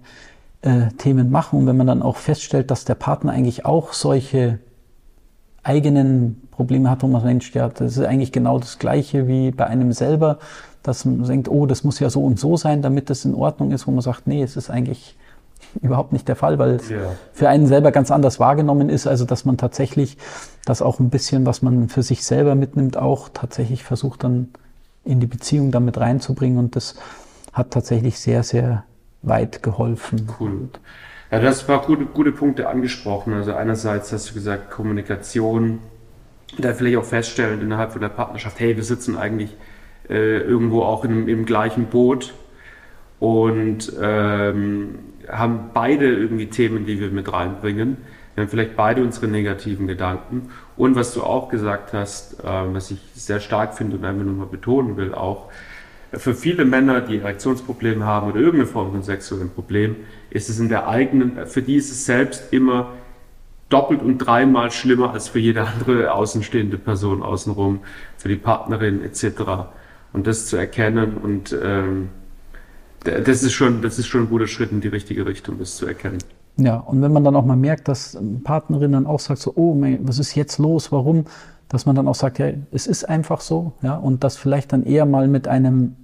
äh, 0.61 0.87
Themen 0.97 1.31
machen. 1.31 1.59
Und 1.59 1.67
wenn 1.67 1.77
man 1.77 1.87
dann 1.87 2.01
auch 2.01 2.15
feststellt, 2.15 2.71
dass 2.71 2.85
der 2.85 2.95
Partner 2.95 3.33
eigentlich 3.33 3.65
auch 3.65 3.93
solche 3.93 4.59
eigenen 5.63 6.47
Probleme 6.51 6.89
hat, 6.89 7.03
wo 7.03 7.07
man 7.07 7.25
denkt, 7.25 7.53
ja, 7.53 7.67
das 7.67 7.97
ist 7.97 8.05
eigentlich 8.05 8.31
genau 8.31 8.57
das 8.57 8.79
Gleiche 8.79 9.27
wie 9.27 9.51
bei 9.51 9.67
einem 9.67 9.91
selber, 9.91 10.39
dass 10.81 11.03
man 11.03 11.23
denkt, 11.23 11.49
oh, 11.49 11.65
das 11.65 11.83
muss 11.83 11.99
ja 11.99 12.09
so 12.09 12.23
und 12.23 12.39
so 12.39 12.55
sein, 12.55 12.81
damit 12.81 13.09
das 13.09 13.25
in 13.25 13.35
Ordnung 13.35 13.71
ist, 13.71 13.85
wo 13.85 13.91
man 13.91 14.01
sagt, 14.01 14.27
nee, 14.27 14.41
es 14.41 14.55
ist 14.55 14.69
eigentlich 14.69 15.17
überhaupt 15.81 16.13
nicht 16.13 16.27
der 16.27 16.35
Fall, 16.35 16.59
weil 16.59 16.71
es 16.71 16.89
ja. 16.89 16.97
für 17.33 17.49
einen 17.49 17.67
selber 17.67 17.91
ganz 17.91 18.11
anders 18.11 18.39
wahrgenommen 18.39 18.89
ist. 18.89 19.07
Also 19.07 19.25
dass 19.25 19.45
man 19.45 19.57
tatsächlich 19.57 20.17
das 20.65 20.81
auch 20.81 20.99
ein 20.99 21.09
bisschen, 21.09 21.45
was 21.45 21.61
man 21.61 21.89
für 21.89 22.03
sich 22.03 22.25
selber 22.25 22.55
mitnimmt, 22.55 22.97
auch 22.97 23.29
tatsächlich 23.29 23.83
versucht 23.83 24.23
dann 24.23 24.49
in 25.03 25.19
die 25.19 25.27
Beziehung 25.27 25.71
damit 25.71 25.97
reinzubringen. 25.97 26.57
Und 26.57 26.75
das 26.75 26.95
hat 27.53 27.71
tatsächlich 27.71 28.19
sehr, 28.19 28.43
sehr 28.43 28.83
weit 29.21 29.63
geholfen. 29.63 30.29
Cool. 30.39 30.69
Ja, 31.31 31.39
du 31.39 31.47
hast 31.47 31.61
ein 31.61 31.67
paar 31.67 31.85
gute, 31.85 32.05
gute 32.05 32.31
Punkte 32.31 32.69
angesprochen. 32.69 33.33
Also 33.33 33.53
einerseits 33.53 34.11
hast 34.13 34.29
du 34.29 34.33
gesagt, 34.33 34.71
Kommunikation, 34.71 35.79
da 36.57 36.73
vielleicht 36.73 36.97
auch 36.97 37.05
feststellen 37.05 37.61
innerhalb 37.61 37.91
von 37.91 38.01
der 38.01 38.09
Partnerschaft, 38.09 38.59
hey, 38.59 38.75
wir 38.75 38.83
sitzen 38.83 39.17
eigentlich 39.17 39.55
äh, 40.09 40.37
irgendwo 40.39 40.83
auch 40.83 41.03
in, 41.03 41.27
im 41.27 41.45
gleichen 41.45 41.85
Boot 41.85 42.33
und 43.19 43.91
ähm, 44.01 44.99
haben 45.29 45.71
beide 45.73 46.05
irgendwie 46.05 46.47
Themen, 46.47 46.85
die 46.85 46.99
wir 46.99 47.09
mit 47.09 47.31
reinbringen. 47.31 47.97
Wir 48.35 48.43
haben 48.43 48.49
vielleicht 48.49 48.75
beide 48.75 49.01
unsere 49.03 49.27
negativen 49.27 49.87
Gedanken. 49.87 50.49
Und 50.75 50.95
was 50.95 51.13
du 51.13 51.23
auch 51.23 51.49
gesagt 51.49 51.93
hast, 51.93 52.39
äh, 52.41 52.43
was 52.45 52.91
ich 52.91 52.99
sehr 53.13 53.39
stark 53.39 53.75
finde 53.75 53.97
und 53.97 54.05
einfach 54.05 54.23
nur 54.23 54.35
mal 54.35 54.45
betonen 54.45 54.95
will, 54.97 55.13
auch 55.13 55.49
für 56.13 56.33
viele 56.33 56.63
Männer, 56.63 57.01
die 57.01 57.17
Erektionsprobleme 57.17 58.05
haben 58.05 58.29
oder 58.29 58.39
irgendeine 58.39 58.67
Form 58.67 58.91
von 58.91 59.03
sexuellem 59.03 59.49
Problem, 59.49 59.95
ist 60.29 60.49
es 60.49 60.59
in 60.59 60.69
der 60.69 60.87
eigenen, 60.87 61.45
für 61.47 61.61
die 61.61 61.75
ist 61.75 61.91
es 61.91 62.05
selbst 62.05 62.53
immer 62.53 62.93
doppelt 63.69 64.01
und 64.01 64.19
dreimal 64.19 64.71
schlimmer 64.71 65.11
als 65.11 65.27
für 65.29 65.39
jede 65.39 65.63
andere 65.63 66.13
außenstehende 66.13 66.77
Person 66.77 67.21
außenrum, 67.21 67.81
für 68.17 68.29
die 68.29 68.35
Partnerin 68.35 69.03
etc. 69.03 69.41
Und 70.13 70.27
das 70.27 70.47
zu 70.47 70.55
erkennen 70.57 71.17
und 71.17 71.55
ähm, 71.61 72.09
das 73.07 73.43
ist 73.43 73.53
schon, 73.53 73.81
das 73.81 73.99
ist 73.99 74.07
schon 74.07 74.23
ein 74.23 74.29
guter 74.29 74.47
Schritt 74.47 74.71
in 74.71 74.81
die 74.81 74.87
richtige 74.87 75.25
Richtung, 75.25 75.59
das 75.59 75.75
zu 75.77 75.85
erkennen. 75.85 76.19
Ja, 76.57 76.77
und 76.77 77.01
wenn 77.01 77.13
man 77.13 77.23
dann 77.23 77.35
auch 77.35 77.45
mal 77.45 77.55
merkt, 77.55 77.87
dass 77.87 78.17
Partnerin 78.43 78.91
dann 78.91 79.05
auch 79.05 79.19
sagt 79.19 79.41
so, 79.41 79.53
oh, 79.55 79.75
was 80.01 80.19
ist 80.19 80.35
jetzt 80.35 80.57
los, 80.57 80.91
warum? 80.91 81.25
Dass 81.69 81.85
man 81.85 81.95
dann 81.95 82.07
auch 82.07 82.15
sagt, 82.15 82.39
ja, 82.39 82.49
es 82.71 82.87
ist 82.87 83.07
einfach 83.07 83.41
so, 83.41 83.73
ja, 83.81 83.95
und 83.95 84.23
das 84.23 84.37
vielleicht 84.37 84.73
dann 84.73 84.83
eher 84.83 85.05
mal 85.05 85.27
mit 85.27 85.47
einem 85.47 85.95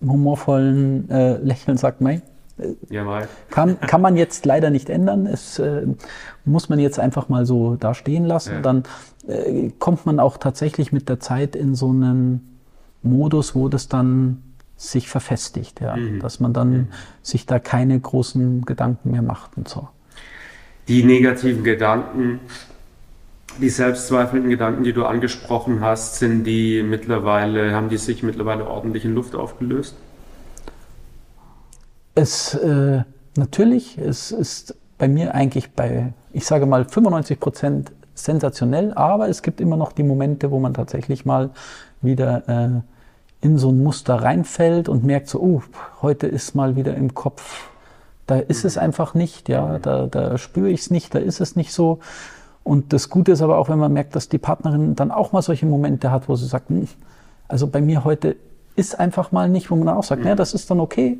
humorvollen 0.00 1.10
äh, 1.10 1.38
Lächeln 1.38 1.78
sagt, 1.78 2.00
mei, 2.00 2.22
äh, 2.58 2.74
ja, 2.90 3.04
mal. 3.04 3.28
Kann, 3.50 3.80
kann 3.80 4.00
man 4.00 4.16
jetzt 4.16 4.46
leider 4.46 4.70
nicht 4.70 4.88
ändern. 4.88 5.26
Es 5.26 5.58
äh, 5.58 5.86
muss 6.44 6.68
man 6.68 6.78
jetzt 6.78 6.98
einfach 6.98 7.28
mal 7.28 7.46
so 7.46 7.76
da 7.76 7.94
stehen 7.94 8.24
lassen. 8.24 8.54
Ja. 8.54 8.60
Dann 8.60 8.84
äh, 9.26 9.70
kommt 9.78 10.06
man 10.06 10.20
auch 10.20 10.36
tatsächlich 10.36 10.92
mit 10.92 11.08
der 11.08 11.20
Zeit 11.20 11.56
in 11.56 11.74
so 11.74 11.90
einen 11.90 12.58
Modus, 13.02 13.54
wo 13.54 13.68
das 13.68 13.88
dann 13.88 14.42
sich 14.76 15.08
verfestigt, 15.08 15.80
ja, 15.80 15.96
mhm. 15.96 16.20
dass 16.20 16.40
man 16.40 16.52
dann 16.52 16.70
mhm. 16.70 16.88
sich 17.22 17.46
da 17.46 17.58
keine 17.58 17.98
großen 17.98 18.64
Gedanken 18.64 19.10
mehr 19.10 19.22
macht 19.22 19.56
und 19.56 19.68
so. 19.68 19.88
Die 20.88 21.02
negativen 21.02 21.64
Gedanken, 21.64 22.40
die 23.60 23.70
selbstzweifelnden 23.70 24.50
Gedanken, 24.50 24.84
die 24.84 24.92
du 24.92 25.04
angesprochen 25.04 25.80
hast, 25.80 26.18
sind 26.18 26.44
die 26.44 26.82
mittlerweile, 26.82 27.72
haben 27.72 27.88
die 27.88 27.96
sich 27.96 28.22
mittlerweile 28.22 28.66
ordentlich 28.68 29.04
in 29.04 29.14
Luft 29.14 29.34
aufgelöst? 29.34 29.96
Es 32.14 32.54
äh, 32.54 33.02
natürlich, 33.36 33.98
es 33.98 34.30
ist 34.30 34.76
bei 34.98 35.08
mir 35.08 35.34
eigentlich 35.34 35.72
bei, 35.72 36.12
ich 36.32 36.46
sage 36.46 36.66
mal 36.66 36.84
95 36.84 37.40
Prozent 37.40 37.92
sensationell, 38.14 38.92
aber 38.94 39.28
es 39.28 39.42
gibt 39.42 39.60
immer 39.60 39.76
noch 39.76 39.92
die 39.92 40.02
Momente, 40.02 40.50
wo 40.50 40.58
man 40.58 40.74
tatsächlich 40.74 41.24
mal 41.24 41.50
wieder 42.00 42.48
äh, 42.48 42.80
in 43.40 43.58
so 43.58 43.70
ein 43.70 43.82
Muster 43.82 44.14
reinfällt 44.14 44.88
und 44.88 45.04
merkt 45.04 45.28
so, 45.28 45.40
oh, 45.40 45.62
heute 46.02 46.26
ist 46.26 46.54
mal 46.54 46.76
wieder 46.76 46.94
im 46.94 47.14
Kopf, 47.14 47.68
da 48.26 48.36
ist 48.36 48.64
es 48.64 48.76
einfach 48.76 49.14
nicht, 49.14 49.48
ja, 49.48 49.78
da, 49.78 50.06
da 50.06 50.36
spüre 50.38 50.68
ich 50.68 50.80
es 50.80 50.90
nicht, 50.90 51.14
da 51.14 51.18
ist 51.18 51.40
es 51.40 51.54
nicht 51.54 51.72
so. 51.72 52.00
Und 52.64 52.92
das 52.92 53.08
Gute 53.08 53.32
ist 53.32 53.42
aber 53.42 53.58
auch, 53.58 53.68
wenn 53.68 53.78
man 53.78 53.92
merkt, 53.92 54.16
dass 54.16 54.28
die 54.28 54.38
Partnerin 54.38 54.96
dann 54.96 55.12
auch 55.12 55.30
mal 55.30 55.42
solche 55.42 55.66
Momente 55.66 56.10
hat, 56.10 56.28
wo 56.28 56.34
sie 56.34 56.46
sagt, 56.46 56.68
hm, 56.68 56.88
also 57.46 57.68
bei 57.68 57.80
mir 57.80 58.04
heute 58.04 58.36
ist 58.74 58.98
einfach 58.98 59.30
mal 59.30 59.48
nicht, 59.48 59.70
wo 59.70 59.76
man 59.76 59.86
dann 59.86 59.96
auch 59.96 60.04
sagt, 60.04 60.22
mhm. 60.22 60.28
ja, 60.28 60.34
das 60.34 60.52
ist 60.52 60.70
dann 60.70 60.80
okay. 60.80 61.18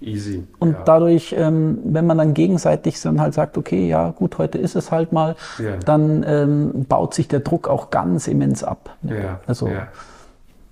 Easy. 0.00 0.46
Und 0.58 0.72
ja. 0.72 0.82
dadurch, 0.84 1.34
ähm, 1.36 1.78
wenn 1.84 2.06
man 2.06 2.18
dann 2.18 2.34
gegenseitig 2.34 3.00
dann 3.00 3.18
halt 3.18 3.32
sagt, 3.32 3.56
okay, 3.56 3.88
ja, 3.88 4.10
gut, 4.10 4.36
heute 4.36 4.58
ist 4.58 4.76
es 4.76 4.90
halt 4.92 5.12
mal, 5.12 5.36
ja. 5.58 5.76
dann 5.78 6.22
ähm, 6.28 6.84
baut 6.86 7.14
sich 7.14 7.28
der 7.28 7.40
Druck 7.40 7.68
auch 7.68 7.88
ganz 7.88 8.28
immens 8.28 8.62
ab. 8.62 8.94
Ja. 9.02 9.40
Also 9.46 9.68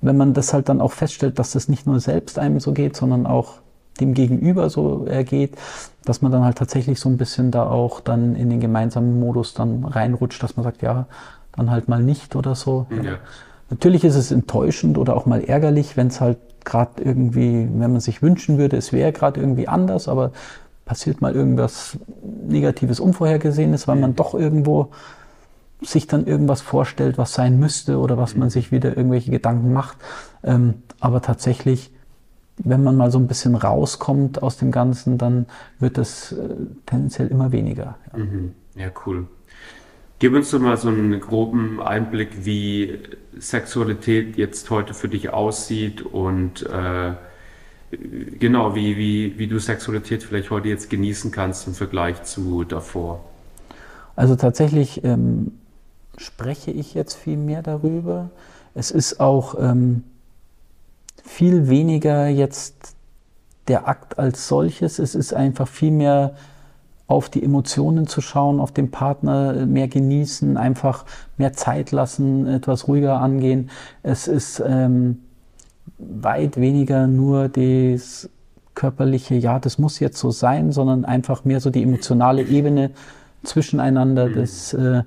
wenn 0.05 0.17
man 0.17 0.35
das 0.35 0.53
halt 0.53 0.69
dann 0.69 0.81
auch 0.81 0.93
feststellt, 0.93 1.39
dass 1.39 1.53
das 1.53 1.69
nicht 1.69 1.87
nur 1.87 2.01
selbst 2.01 2.39
einem 2.39 2.61
so 2.61 2.73
geht, 2.73 2.97
sondern 2.97 3.27
auch 3.27 3.55
dem 4.01 4.15
Gegenüber 4.15 4.71
so 4.71 5.07
ergeht, 5.07 5.57
dass 6.05 6.21
man 6.21 6.33
dann 6.33 6.45
halt 6.45 6.59
tatsächlich 6.59 6.99
so 7.01 7.09
ein 7.09 7.17
bisschen 7.17 7.51
da 7.51 7.69
auch 7.69 8.01
dann 8.01 8.35
in 8.35 8.51
den 8.51 8.61
gemeinsamen 8.61 9.19
Modus 9.21 9.55
dann 9.55 9.85
reinrutscht, 9.85 10.43
dass 10.43 10.57
man 10.57 10.65
sagt, 10.65 10.83
ja, 10.83 11.07
dann 11.53 11.71
halt 11.71 11.89
mal 11.89 12.03
nicht 12.03 12.37
oder 12.37 12.55
so. 12.55 12.87
Ja. 12.91 13.19
Natürlich 13.71 14.05
ist 14.05 14.17
es 14.17 14.31
enttäuschend 14.31 14.99
oder 14.99 15.17
auch 15.17 15.27
mal 15.27 15.43
ärgerlich, 15.43 15.97
wenn 15.97 16.09
es 16.09 16.21
halt 16.21 16.39
gerade 16.65 17.03
irgendwie, 17.03 17.69
wenn 17.73 17.93
man 17.93 18.01
sich 18.01 18.23
wünschen 18.23 18.59
würde, 18.59 18.77
es 18.77 18.93
wäre 18.93 19.13
gerade 19.13 19.41
irgendwie 19.41 19.69
anders, 19.69 20.09
aber 20.09 20.33
passiert 20.85 21.21
mal 21.21 21.35
irgendwas 21.35 21.99
Negatives, 22.47 23.01
Unvorhergesehenes, 23.01 23.89
weil 23.89 23.97
man 23.97 24.11
mhm. 24.11 24.17
doch 24.17 24.35
irgendwo 24.35 24.91
sich 25.81 26.07
dann 26.07 26.27
irgendwas 26.27 26.61
vorstellt, 26.61 27.19
was 27.19 27.35
sein 27.35 27.59
müsste 27.59 27.99
oder 27.99 28.17
was 28.17 28.37
man 28.37 28.51
sich 28.51 28.73
wieder 28.73 28.97
irgendwelche 28.97 29.31
Gedanken 29.31 29.73
macht. 29.73 29.99
Ähm, 30.43 30.83
aber 31.01 31.21
tatsächlich, 31.21 31.91
wenn 32.57 32.83
man 32.83 32.97
mal 32.97 33.11
so 33.11 33.19
ein 33.19 33.27
bisschen 33.27 33.55
rauskommt 33.55 34.43
aus 34.43 34.57
dem 34.57 34.71
Ganzen, 34.71 35.19
dann 35.19 35.47
wird 35.79 35.99
es 35.99 36.33
äh, 36.33 36.49
tendenziell 36.87 37.29
immer 37.29 37.53
weniger. 37.53 37.97
Ja. 38.13 38.19
Mhm. 38.19 38.53
ja, 38.77 38.91
cool. 39.07 39.27
Gib 40.21 40.33
uns 40.33 40.51
doch 40.53 40.61
mal 40.61 40.77
so 40.77 40.89
einen 40.89 41.21
groben 41.21 41.83
Einblick, 41.83 42.47
wie 42.47 42.99
Sexualität 43.37 44.37
jetzt 44.37 44.71
heute 44.71 44.95
für 44.95 45.09
dich 45.09 45.31
aussieht 45.31 46.03
und 46.03 46.63
äh, 46.63 47.15
genau, 48.39 48.75
wie, 48.75 48.97
wie, 48.97 49.39
wie 49.39 49.49
du 49.49 49.59
Sexualität 49.59 50.23
vielleicht 50.23 50.51
heute 50.51 50.69
jetzt 50.69 50.89
genießen 50.89 51.31
kannst 51.31 51.67
im 51.67 51.75
Vergleich 51.75 52.23
zu 52.23 52.65
davor. 52.65 53.25
Also 54.17 54.37
tatsächlich 54.37 55.03
ähm, 55.05 55.53
spreche 56.17 56.71
ich 56.71 56.95
jetzt 56.95 57.15
viel 57.15 57.37
mehr 57.37 57.63
darüber. 57.63 58.31
Es 58.75 58.91
ist 58.91 59.21
auch 59.21 59.57
ähm, 59.59 60.05
viel 61.25 61.69
weniger 61.69 62.29
jetzt 62.29 62.97
der 63.69 63.89
Akt 63.89 64.19
als 64.19 64.49
solches. 64.49 64.99
Es 64.99 65.15
ist 65.15 65.33
einfach 65.33 65.69
viel 65.69 65.91
mehr 65.91 66.35
auf 67.07 67.29
die 67.29 67.43
Emotionen 67.43 68.07
zu 68.07 68.21
schauen, 68.21 68.61
auf 68.61 68.73
den 68.73 68.91
Partner 68.91 69.67
mehr 69.67 69.89
genießen, 69.89 70.57
einfach 70.57 71.05
mehr 71.37 71.53
Zeit 71.53 71.91
lassen, 71.91 72.47
etwas 72.47 72.89
ruhiger 72.89 73.21
angehen. 73.21 73.71
Es 74.03 74.27
ist 74.27 74.63
ähm, 74.67 75.21
weit 75.99 76.57
weniger 76.57 77.07
nur 77.07 77.49
das 77.49 78.31
körperliche, 78.75 79.35
ja, 79.35 79.59
das 79.59 79.79
muss 79.79 80.01
jetzt 80.01 80.19
so 80.19 80.31
sein, 80.31 80.73
sondern 80.73 81.05
einfach 81.05 81.45
mehr 81.45 81.61
so 81.61 81.71
die 81.71 81.83
emotionale 81.83 82.43
Ebene 82.43 82.91
zwischeneinander. 83.45 84.31
Das 84.31 84.73
äh, 84.73 85.03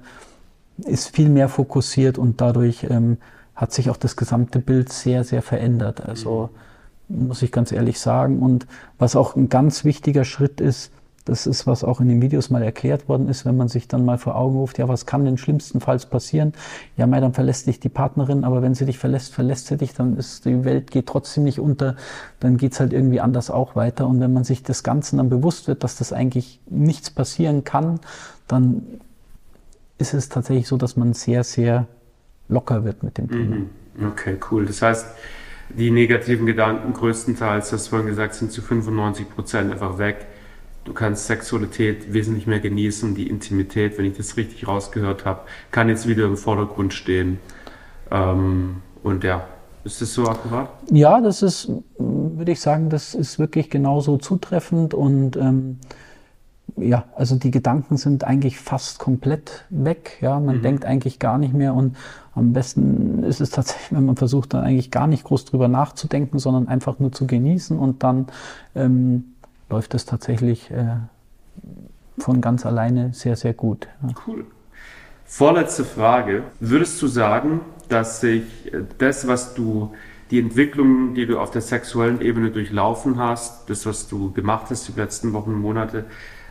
ist 0.85 1.15
viel 1.15 1.29
mehr 1.29 1.49
fokussiert 1.49 2.17
und 2.17 2.41
dadurch 2.41 2.85
ähm, 2.89 3.17
hat 3.55 3.71
sich 3.71 3.89
auch 3.89 3.97
das 3.97 4.15
gesamte 4.15 4.59
Bild 4.59 4.91
sehr, 4.91 5.23
sehr 5.23 5.41
verändert. 5.41 6.05
Also 6.05 6.49
muss 7.09 7.41
ich 7.41 7.51
ganz 7.51 7.71
ehrlich 7.71 7.99
sagen. 7.99 8.39
Und 8.41 8.67
was 8.97 9.15
auch 9.15 9.35
ein 9.35 9.49
ganz 9.49 9.85
wichtiger 9.85 10.25
Schritt 10.25 10.61
ist, 10.61 10.91
Das 11.27 11.45
ist, 11.45 11.67
was 11.67 11.83
auch 11.83 11.99
in 11.99 12.07
den 12.07 12.21
Videos 12.21 12.49
mal 12.49 12.63
erklärt 12.63 13.09
worden 13.09 13.27
ist, 13.27 13.43
wenn 13.43 13.57
man 13.57 13.67
sich 13.67 13.87
dann 13.89 14.05
mal 14.05 14.17
vor 14.17 14.35
Augen 14.35 14.55
ruft, 14.57 14.77
ja, 14.77 14.87
was 14.87 15.05
kann 15.05 15.25
denn 15.25 15.37
schlimmstenfalls 15.37 16.05
passieren? 16.05 16.53
Ja, 16.95 17.05
mei, 17.05 17.19
dann 17.19 17.33
verlässt 17.33 17.67
dich 17.67 17.81
die 17.81 17.89
Partnerin, 17.89 18.45
aber 18.45 18.61
wenn 18.61 18.75
sie 18.75 18.85
dich 18.85 18.97
verlässt, 18.97 19.33
verlässt 19.33 19.67
sie 19.67 19.75
dich, 19.75 19.93
dann 19.93 20.15
ist 20.15 20.45
die 20.45 20.63
Welt 20.63 20.89
geht 20.89 21.07
trotzdem 21.07 21.43
nicht 21.43 21.59
unter, 21.59 21.97
dann 22.39 22.55
geht's 22.55 22.79
halt 22.79 22.93
irgendwie 22.93 23.19
anders 23.19 23.51
auch 23.51 23.75
weiter. 23.75 24.07
Und 24.07 24.21
wenn 24.21 24.31
man 24.31 24.45
sich 24.45 24.63
des 24.63 24.83
Ganzen 24.83 25.17
dann 25.17 25.29
bewusst 25.29 25.67
wird, 25.67 25.83
dass 25.83 25.97
das 25.97 26.13
eigentlich 26.13 26.61
nichts 26.69 27.09
passieren 27.09 27.65
kann, 27.65 27.99
dann 28.47 28.83
ist 29.97 30.13
es 30.13 30.29
tatsächlich 30.29 30.67
so, 30.67 30.77
dass 30.77 30.95
man 30.95 31.13
sehr, 31.13 31.43
sehr 31.43 31.87
locker 32.49 32.83
wird 32.83 33.03
mit 33.03 33.17
dem 33.17 33.29
Thema. 33.29 33.55
Mhm. 33.55 33.69
Okay, 34.11 34.37
cool. 34.51 34.65
Das 34.65 34.81
heißt, 34.81 35.07
die 35.69 35.91
negativen 35.91 36.45
Gedanken 36.45 36.93
größtenteils, 36.93 37.71
das 37.71 37.87
vorhin 37.87 38.07
gesagt, 38.07 38.35
sind 38.35 38.51
zu 38.51 38.61
95 38.61 39.29
Prozent 39.29 39.71
einfach 39.71 39.97
weg. 39.97 40.27
Du 40.85 40.93
kannst 40.93 41.27
Sexualität 41.27 42.13
wesentlich 42.13 42.47
mehr 42.47 42.59
genießen. 42.59 43.15
Die 43.15 43.27
Intimität, 43.27 43.97
wenn 43.97 44.05
ich 44.05 44.15
das 44.15 44.37
richtig 44.37 44.67
rausgehört 44.67 45.25
habe, 45.25 45.41
kann 45.71 45.89
jetzt 45.89 46.07
wieder 46.07 46.25
im 46.25 46.37
Vordergrund 46.37 46.93
stehen. 46.93 47.39
Ähm, 48.09 48.77
und 49.03 49.23
ja, 49.23 49.45
ist 49.83 50.01
das 50.01 50.13
so 50.13 50.27
akkurat? 50.27 50.69
Ja, 50.89 51.19
das 51.19 51.41
ist, 51.41 51.69
würde 51.97 52.51
ich 52.51 52.61
sagen, 52.61 52.89
das 52.89 53.15
ist 53.15 53.39
wirklich 53.39 53.69
genauso 53.69 54.17
zutreffend 54.17 54.93
und 54.93 55.35
ähm, 55.35 55.79
ja, 56.77 57.05
also 57.15 57.35
die 57.35 57.51
Gedanken 57.51 57.97
sind 57.97 58.23
eigentlich 58.23 58.59
fast 58.59 58.99
komplett 58.99 59.65
weg. 59.69 60.17
Ja, 60.21 60.39
man 60.39 60.57
mhm. 60.57 60.61
denkt 60.61 60.85
eigentlich 60.85 61.19
gar 61.19 61.37
nicht 61.37 61.53
mehr 61.53 61.73
und 61.73 61.95
am 62.35 62.53
besten 62.53 63.23
ist 63.23 63.41
es 63.41 63.49
tatsächlich, 63.49 63.91
wenn 63.91 64.05
man 64.05 64.15
versucht, 64.15 64.53
dann 64.53 64.63
eigentlich 64.63 64.91
gar 64.91 65.07
nicht 65.07 65.23
groß 65.23 65.45
drüber 65.45 65.67
nachzudenken, 65.67 66.37
sondern 66.37 66.67
einfach 66.67 66.99
nur 66.99 67.11
zu 67.11 67.25
genießen 67.25 67.77
und 67.77 68.03
dann 68.03 68.27
ähm, 68.75 69.33
läuft 69.69 69.95
es 69.95 70.05
tatsächlich 70.05 70.69
äh, 70.71 70.97
von 72.19 72.41
ganz 72.41 72.65
alleine 72.65 73.13
sehr, 73.13 73.35
sehr 73.35 73.53
gut. 73.53 73.87
Ja. 74.03 74.09
Cool. 74.27 74.45
Vorletzte 75.25 75.83
Frage. 75.83 76.43
Würdest 76.59 77.01
du 77.01 77.07
sagen, 77.07 77.61
dass 77.89 78.21
sich 78.21 78.43
das, 78.97 79.27
was 79.27 79.55
du, 79.55 79.93
die 80.31 80.39
Entwicklung, 80.39 81.15
die 81.15 81.25
du 81.25 81.39
auf 81.39 81.51
der 81.51 81.61
sexuellen 81.61 82.21
Ebene 82.21 82.51
durchlaufen 82.51 83.17
hast, 83.17 83.69
das, 83.69 83.85
was 83.85 84.07
du 84.07 84.31
gemacht 84.31 84.67
hast 84.69 84.87
die 84.87 84.99
letzten 84.99 85.33
Wochen 85.33 85.51
und 85.51 85.61
Monate, 85.61 86.05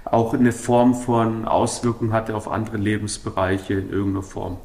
auch 0.06 0.34
eine 0.34 0.52
Form 0.52 0.94
von 0.94 1.46
Auswirkung 1.46 2.12
hatte 2.12 2.34
auf 2.36 2.50
andere 2.50 2.76
Lebensbereiche 2.76 3.74
in 3.74 3.90
irgendeiner 3.90 4.22
Form? 4.22 4.56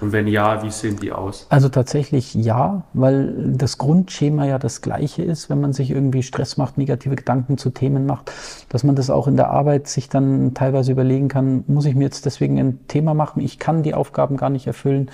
Und 0.00 0.12
wenn 0.12 0.26
ja, 0.26 0.62
wie 0.62 0.70
sehen 0.70 0.98
die 1.00 1.12
aus? 1.12 1.46
Also 1.48 1.68
tatsächlich 1.68 2.34
ja, 2.34 2.82
weil 2.92 3.54
das 3.56 3.78
Grundschema 3.78 4.44
ja 4.44 4.58
das 4.58 4.82
gleiche 4.82 5.22
ist, 5.22 5.48
wenn 5.48 5.60
man 5.60 5.72
sich 5.72 5.90
irgendwie 5.90 6.22
Stress 6.22 6.56
macht, 6.56 6.76
negative 6.76 7.16
Gedanken 7.16 7.58
zu 7.58 7.70
Themen 7.70 8.04
macht, 8.04 8.30
dass 8.68 8.84
man 8.84 8.96
das 8.96 9.08
auch 9.08 9.28
in 9.28 9.36
der 9.36 9.50
Arbeit 9.50 9.86
sich 9.88 10.08
dann 10.08 10.52
teilweise 10.52 10.92
überlegen 10.92 11.28
kann, 11.28 11.64
muss 11.68 11.86
ich 11.86 11.94
mir 11.94 12.04
jetzt 12.04 12.26
deswegen 12.26 12.58
ein 12.58 12.86
Thema 12.88 13.14
machen, 13.14 13.40
ich 13.40 13.58
kann 13.58 13.82
die 13.82 13.94
Aufgaben 13.94 14.36
gar 14.36 14.50
nicht 14.50 14.66
erfüllen, 14.66 15.10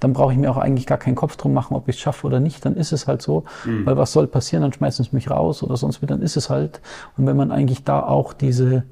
dann 0.00 0.12
brauche 0.12 0.32
ich 0.32 0.38
mir 0.38 0.50
auch 0.50 0.58
eigentlich 0.58 0.86
gar 0.86 0.98
keinen 0.98 1.14
Kopf 1.14 1.36
drum 1.36 1.54
machen, 1.54 1.74
ob 1.74 1.88
ich 1.88 1.96
es 1.96 2.02
schaffe 2.02 2.26
oder 2.26 2.40
nicht, 2.40 2.64
dann 2.64 2.76
ist 2.76 2.92
es 2.92 3.06
halt 3.06 3.22
so, 3.22 3.44
mhm. 3.64 3.86
weil 3.86 3.96
was 3.96 4.12
soll 4.12 4.26
passieren, 4.26 4.62
dann 4.62 4.72
schmeißen 4.72 5.04
sie 5.04 5.14
mich 5.14 5.30
raus 5.30 5.62
oder 5.62 5.76
sonst 5.76 6.02
wie, 6.02 6.06
dann 6.06 6.20
ist 6.20 6.36
es 6.36 6.50
halt. 6.50 6.80
Und 7.16 7.26
wenn 7.26 7.36
man 7.36 7.50
eigentlich 7.50 7.84
da 7.84 8.02
auch 8.02 8.34
diese 8.34 8.84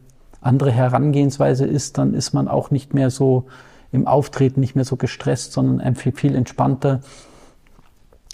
andere 0.44 0.70
Herangehensweise 0.70 1.66
ist, 1.66 1.98
dann 1.98 2.14
ist 2.14 2.32
man 2.32 2.48
auch 2.48 2.70
nicht 2.70 2.94
mehr 2.94 3.10
so 3.10 3.46
im 3.92 4.06
Auftreten, 4.06 4.60
nicht 4.60 4.74
mehr 4.74 4.84
so 4.84 4.96
gestresst, 4.96 5.52
sondern 5.52 5.94
viel, 5.94 6.12
viel 6.12 6.34
entspannter. 6.34 7.00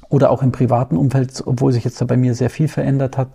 Oder 0.09 0.31
auch 0.31 0.43
im 0.43 0.53
privaten 0.53 0.97
Umfeld, 0.97 1.43
obwohl 1.47 1.73
sich 1.73 1.85
jetzt 1.85 2.01
da 2.01 2.05
bei 2.05 2.17
mir 2.17 2.35
sehr 2.35 2.51
viel 2.51 2.67
verändert 2.67 3.17
hat, 3.17 3.29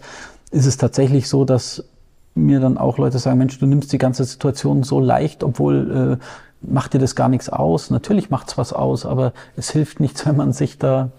ist 0.51 0.65
es 0.65 0.77
tatsächlich 0.77 1.29
so, 1.29 1.45
dass 1.45 1.85
mir 2.33 2.59
dann 2.59 2.77
auch 2.77 2.97
Leute 2.97 3.17
sagen, 3.17 3.37
Mensch, 3.37 3.57
du 3.59 3.65
nimmst 3.65 3.93
die 3.93 3.97
ganze 3.97 4.25
Situation 4.25 4.83
so 4.83 4.99
leicht, 4.99 5.43
obwohl 5.43 6.19
äh, 6.19 6.25
macht 6.61 6.93
dir 6.93 6.99
das 6.99 7.15
gar 7.15 7.29
nichts 7.29 7.49
aus. 7.49 7.89
Natürlich 7.89 8.29
macht's 8.29 8.57
was 8.57 8.73
aus, 8.73 9.05
aber 9.05 9.33
es 9.55 9.71
hilft 9.71 9.99
nichts, 9.99 10.25
wenn 10.25 10.35
man 10.35 10.51
sich 10.51 10.77
da 10.77 11.11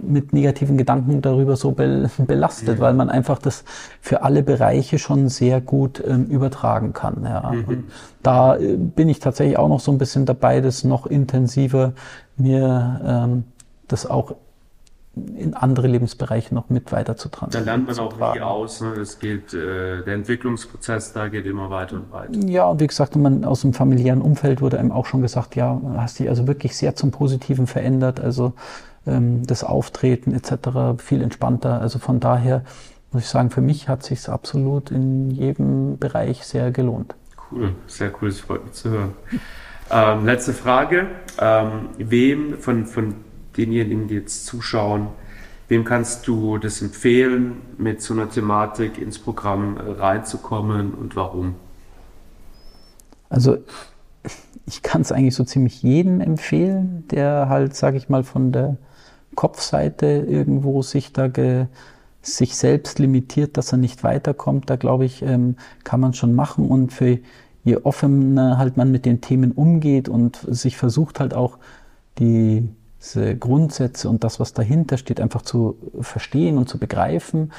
mit 0.00 0.32
negativen 0.32 0.76
Gedanken 0.76 1.22
darüber 1.22 1.56
so 1.56 1.70
belastet, 1.72 2.78
mhm. 2.78 2.82
weil 2.82 2.94
man 2.94 3.10
einfach 3.10 3.38
das 3.38 3.64
für 4.00 4.22
alle 4.22 4.42
Bereiche 4.42 4.98
schon 4.98 5.28
sehr 5.28 5.60
gut 5.60 6.02
ähm, 6.06 6.26
übertragen 6.26 6.92
kann. 6.92 7.24
Ja. 7.24 7.52
Mhm. 7.52 7.84
da 8.22 8.56
äh, 8.56 8.76
bin 8.76 9.08
ich 9.08 9.20
tatsächlich 9.20 9.58
auch 9.58 9.68
noch 9.68 9.80
so 9.80 9.92
ein 9.92 9.98
bisschen 9.98 10.26
dabei, 10.26 10.60
das 10.60 10.84
noch 10.84 11.06
intensiver 11.06 11.92
mir 12.36 13.00
ähm, 13.04 13.44
das 13.86 14.06
auch 14.06 14.34
in 15.16 15.54
andere 15.54 15.86
Lebensbereiche 15.86 16.54
noch 16.54 16.70
mit 16.70 16.90
weiter 16.90 17.16
zu 17.16 17.28
transferieren. 17.28 17.66
Da 17.66 17.72
lernt 17.72 17.86
man 17.86 17.98
auch 17.98 18.34
nie 18.34 18.40
aus. 18.40 18.80
Ne? 18.80 18.94
Es 18.94 19.18
geht, 19.18 19.54
äh, 19.54 20.02
der 20.02 20.14
Entwicklungsprozess 20.14 21.12
da 21.12 21.28
geht 21.28 21.46
immer 21.46 21.70
weiter 21.70 21.96
und 21.96 22.10
weiter. 22.10 22.32
Ja, 22.46 22.66
und 22.66 22.80
wie 22.80 22.86
gesagt, 22.86 23.14
man 23.14 23.44
aus 23.44 23.60
dem 23.60 23.74
familiären 23.74 24.20
Umfeld 24.20 24.60
wurde 24.60 24.78
einem 24.78 24.90
auch 24.90 25.06
schon 25.06 25.22
gesagt, 25.22 25.54
ja, 25.54 25.80
hast 25.96 26.18
dich 26.18 26.28
also 26.28 26.48
wirklich 26.48 26.76
sehr 26.76 26.96
zum 26.96 27.12
Positiven 27.12 27.68
verändert. 27.68 28.18
Also 28.18 28.54
ähm, 29.06 29.46
das 29.46 29.64
Auftreten 29.64 30.34
etc. 30.34 31.02
viel 31.02 31.22
entspannter. 31.22 31.80
Also 31.80 31.98
von 31.98 32.20
daher 32.20 32.64
muss 33.12 33.22
ich 33.22 33.28
sagen, 33.28 33.50
für 33.50 33.60
mich 33.60 33.88
hat 33.88 34.02
sich 34.02 34.28
absolut 34.28 34.90
in 34.90 35.30
jedem 35.30 35.98
Bereich 35.98 36.44
sehr 36.44 36.70
gelohnt. 36.70 37.14
Cool, 37.50 37.74
sehr 37.86 38.10
cool, 38.20 38.28
das 38.28 38.40
freut 38.40 38.64
mich 38.64 38.74
zu 38.74 38.90
hören. 38.90 39.12
Ähm, 39.90 40.26
letzte 40.26 40.52
Frage. 40.52 41.06
Ähm, 41.38 41.88
wem 41.98 42.58
von, 42.58 42.86
von 42.86 43.14
denjenigen, 43.56 44.08
die 44.08 44.14
jetzt 44.14 44.46
zuschauen, 44.46 45.08
wem 45.68 45.84
kannst 45.84 46.26
du 46.26 46.58
das 46.58 46.82
empfehlen, 46.82 47.56
mit 47.78 48.02
so 48.02 48.14
einer 48.14 48.28
Thematik 48.28 48.98
ins 48.98 49.18
Programm 49.18 49.76
reinzukommen 49.76 50.94
und 50.94 51.16
warum? 51.16 51.54
Also 53.28 53.58
ich 54.66 54.82
kann 54.82 55.02
es 55.02 55.12
eigentlich 55.12 55.34
so 55.34 55.44
ziemlich 55.44 55.82
jedem 55.82 56.20
empfehlen, 56.20 57.06
der 57.10 57.48
halt, 57.48 57.74
sage 57.74 57.96
ich 57.96 58.08
mal, 58.08 58.24
von 58.24 58.52
der 58.52 58.76
Kopfseite 59.34 60.06
irgendwo 60.06 60.82
sich 60.82 61.12
da 61.12 61.28
ge, 61.28 61.66
sich 62.22 62.56
selbst 62.56 62.98
limitiert, 62.98 63.56
dass 63.56 63.72
er 63.72 63.78
nicht 63.78 64.02
weiterkommt, 64.02 64.70
da 64.70 64.76
glaube 64.76 65.04
ich, 65.04 65.22
ähm, 65.22 65.56
kann 65.84 66.00
man 66.00 66.14
schon 66.14 66.34
machen 66.34 66.68
und 66.68 66.92
für 66.92 67.18
je 67.64 67.76
offener 67.78 68.58
halt 68.58 68.76
man 68.76 68.90
mit 68.90 69.04
den 69.04 69.20
Themen 69.20 69.52
umgeht 69.52 70.08
und 70.08 70.38
sich 70.48 70.76
versucht 70.76 71.20
halt 71.20 71.34
auch 71.34 71.58
diese 72.18 73.36
Grundsätze 73.38 74.08
und 74.08 74.24
das, 74.24 74.38
was 74.38 74.52
dahinter 74.52 74.96
steht, 74.96 75.20
einfach 75.20 75.42
zu 75.42 75.76
verstehen 76.00 76.58
und 76.58 76.68
zu 76.68 76.78
begreifen, 76.78 77.50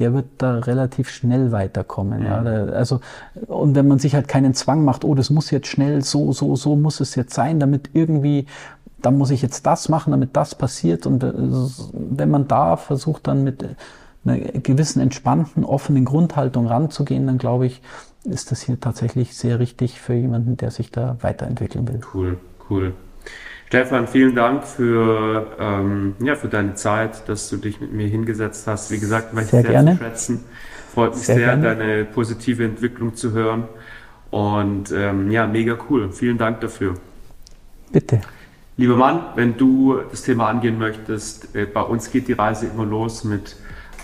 der 0.00 0.14
wird 0.14 0.26
da 0.38 0.58
relativ 0.58 1.10
schnell 1.10 1.52
weiterkommen. 1.52 2.24
Ja. 2.24 2.42
ja. 2.42 2.64
Also, 2.72 3.00
und 3.46 3.74
wenn 3.74 3.86
man 3.86 3.98
sich 3.98 4.14
halt 4.14 4.28
keinen 4.28 4.54
Zwang 4.54 4.84
macht, 4.84 5.04
oh, 5.04 5.14
das 5.14 5.30
muss 5.30 5.50
jetzt 5.50 5.68
schnell, 5.68 6.02
so, 6.02 6.32
so, 6.32 6.56
so 6.56 6.74
muss 6.74 7.00
es 7.00 7.14
jetzt 7.14 7.34
sein, 7.34 7.60
damit 7.60 7.90
irgendwie 7.92 8.46
dann 9.02 9.18
muss 9.18 9.30
ich 9.30 9.42
jetzt 9.42 9.66
das 9.66 9.88
machen, 9.88 10.10
damit 10.10 10.36
das 10.36 10.54
passiert. 10.54 11.06
Und 11.06 11.22
äh, 11.22 11.32
wenn 11.92 12.30
man 12.30 12.48
da 12.48 12.76
versucht, 12.76 13.26
dann 13.26 13.44
mit 13.44 13.64
einer 14.24 14.38
gewissen 14.38 15.00
entspannten, 15.00 15.64
offenen 15.64 16.04
Grundhaltung 16.04 16.66
ranzugehen, 16.66 17.26
dann 17.26 17.38
glaube 17.38 17.66
ich, 17.66 17.82
ist 18.24 18.50
das 18.50 18.62
hier 18.62 18.78
tatsächlich 18.78 19.36
sehr 19.36 19.58
richtig 19.58 20.00
für 20.00 20.14
jemanden, 20.14 20.56
der 20.56 20.70
sich 20.70 20.90
da 20.90 21.16
weiterentwickeln 21.20 21.88
will. 21.88 22.00
Cool, 22.12 22.36
cool. 22.68 22.92
Stefan, 23.68 24.08
vielen 24.08 24.34
Dank 24.34 24.64
für, 24.64 25.46
ähm, 25.60 26.16
ja, 26.20 26.34
für 26.34 26.48
deine 26.48 26.74
Zeit, 26.74 27.28
dass 27.28 27.48
du 27.48 27.56
dich 27.56 27.80
mit 27.80 27.92
mir 27.92 28.08
hingesetzt 28.08 28.66
hast. 28.66 28.90
Wie 28.90 28.98
gesagt, 28.98 29.32
möchte 29.32 29.58
ich 29.58 29.62
sehr, 29.62 29.70
gerne. 29.70 29.96
schätzen. 29.96 30.44
Freut 30.92 31.14
mich 31.14 31.24
sehr, 31.24 31.36
sehr 31.36 31.56
deine 31.56 32.04
positive 32.04 32.64
Entwicklung 32.64 33.14
zu 33.14 33.30
hören. 33.30 33.68
Und 34.30 34.90
ähm, 34.90 35.30
ja, 35.30 35.46
mega 35.46 35.76
cool. 35.88 36.10
Vielen 36.12 36.36
Dank 36.36 36.60
dafür. 36.60 36.94
Bitte. 37.92 38.20
Lieber 38.80 38.96
Mann, 38.96 39.24
wenn 39.34 39.58
du 39.58 39.98
das 40.10 40.22
Thema 40.22 40.48
angehen 40.48 40.78
möchtest, 40.78 41.54
äh, 41.54 41.66
bei 41.66 41.82
uns 41.82 42.10
geht 42.10 42.28
die 42.28 42.32
Reise 42.32 42.66
immer 42.66 42.86
los 42.86 43.24
mit 43.24 43.56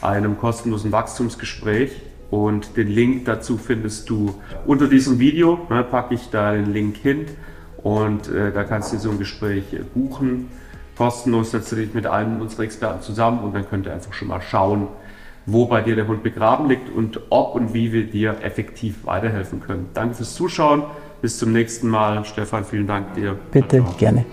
einem 0.03 0.37
kostenlosen 0.37 0.93
Wachstumsgespräch 0.93 2.03
und 2.31 2.77
den 2.77 2.89
Link 2.89 3.25
dazu 3.25 3.57
findest 3.57 4.11
du 4.11 4.35
unter 4.67 4.87
diesem 4.87 5.19
Video. 5.19 5.61
Ne, 5.71 5.83
packe 5.83 6.15
ich 6.15 6.29
da 6.29 6.53
den 6.53 6.75
Link 6.75 6.99
hin 6.99 7.25
und 7.83 8.29
äh, 8.29 8.53
da 8.53 8.65
kannst 8.65 8.93
du 8.93 8.99
so 8.99 9.09
ein 9.09 9.19
Gespräch 9.19 9.73
äh, 9.73 9.79
buchen. 9.95 10.51
Kostenlos 10.99 11.53
dich 11.53 11.95
mit 11.95 12.07
einem 12.07 12.43
unserer 12.43 12.65
Experten 12.65 13.01
zusammen 13.01 13.39
und 13.45 13.55
dann 13.55 13.67
könnt 13.67 13.87
ihr 13.87 13.95
einfach 13.95 14.13
schon 14.13 14.29
mal 14.29 14.43
schauen, 14.43 14.89
wo 15.47 15.65
bei 15.65 15.81
dir 15.81 15.97
der 15.97 16.07
Hund 16.07 16.23
begraben 16.23 16.69
liegt 16.69 16.95
und 16.95 17.19
ob 17.31 17.55
und 17.55 17.73
wie 17.73 17.95
wir 17.95 18.05
dir 18.05 18.37
effektiv 18.43 19.07
weiterhelfen 19.07 19.61
können. 19.61 19.89
Danke 19.95 20.17
fürs 20.17 20.35
Zuschauen. 20.35 20.83
Bis 21.23 21.39
zum 21.39 21.53
nächsten 21.53 21.89
Mal. 21.89 22.27
Stefan, 22.27 22.67
vielen 22.67 22.87
Dank 22.87 23.15
dir. 23.15 23.39
Bitte, 23.53 23.83
gerne. 23.97 24.27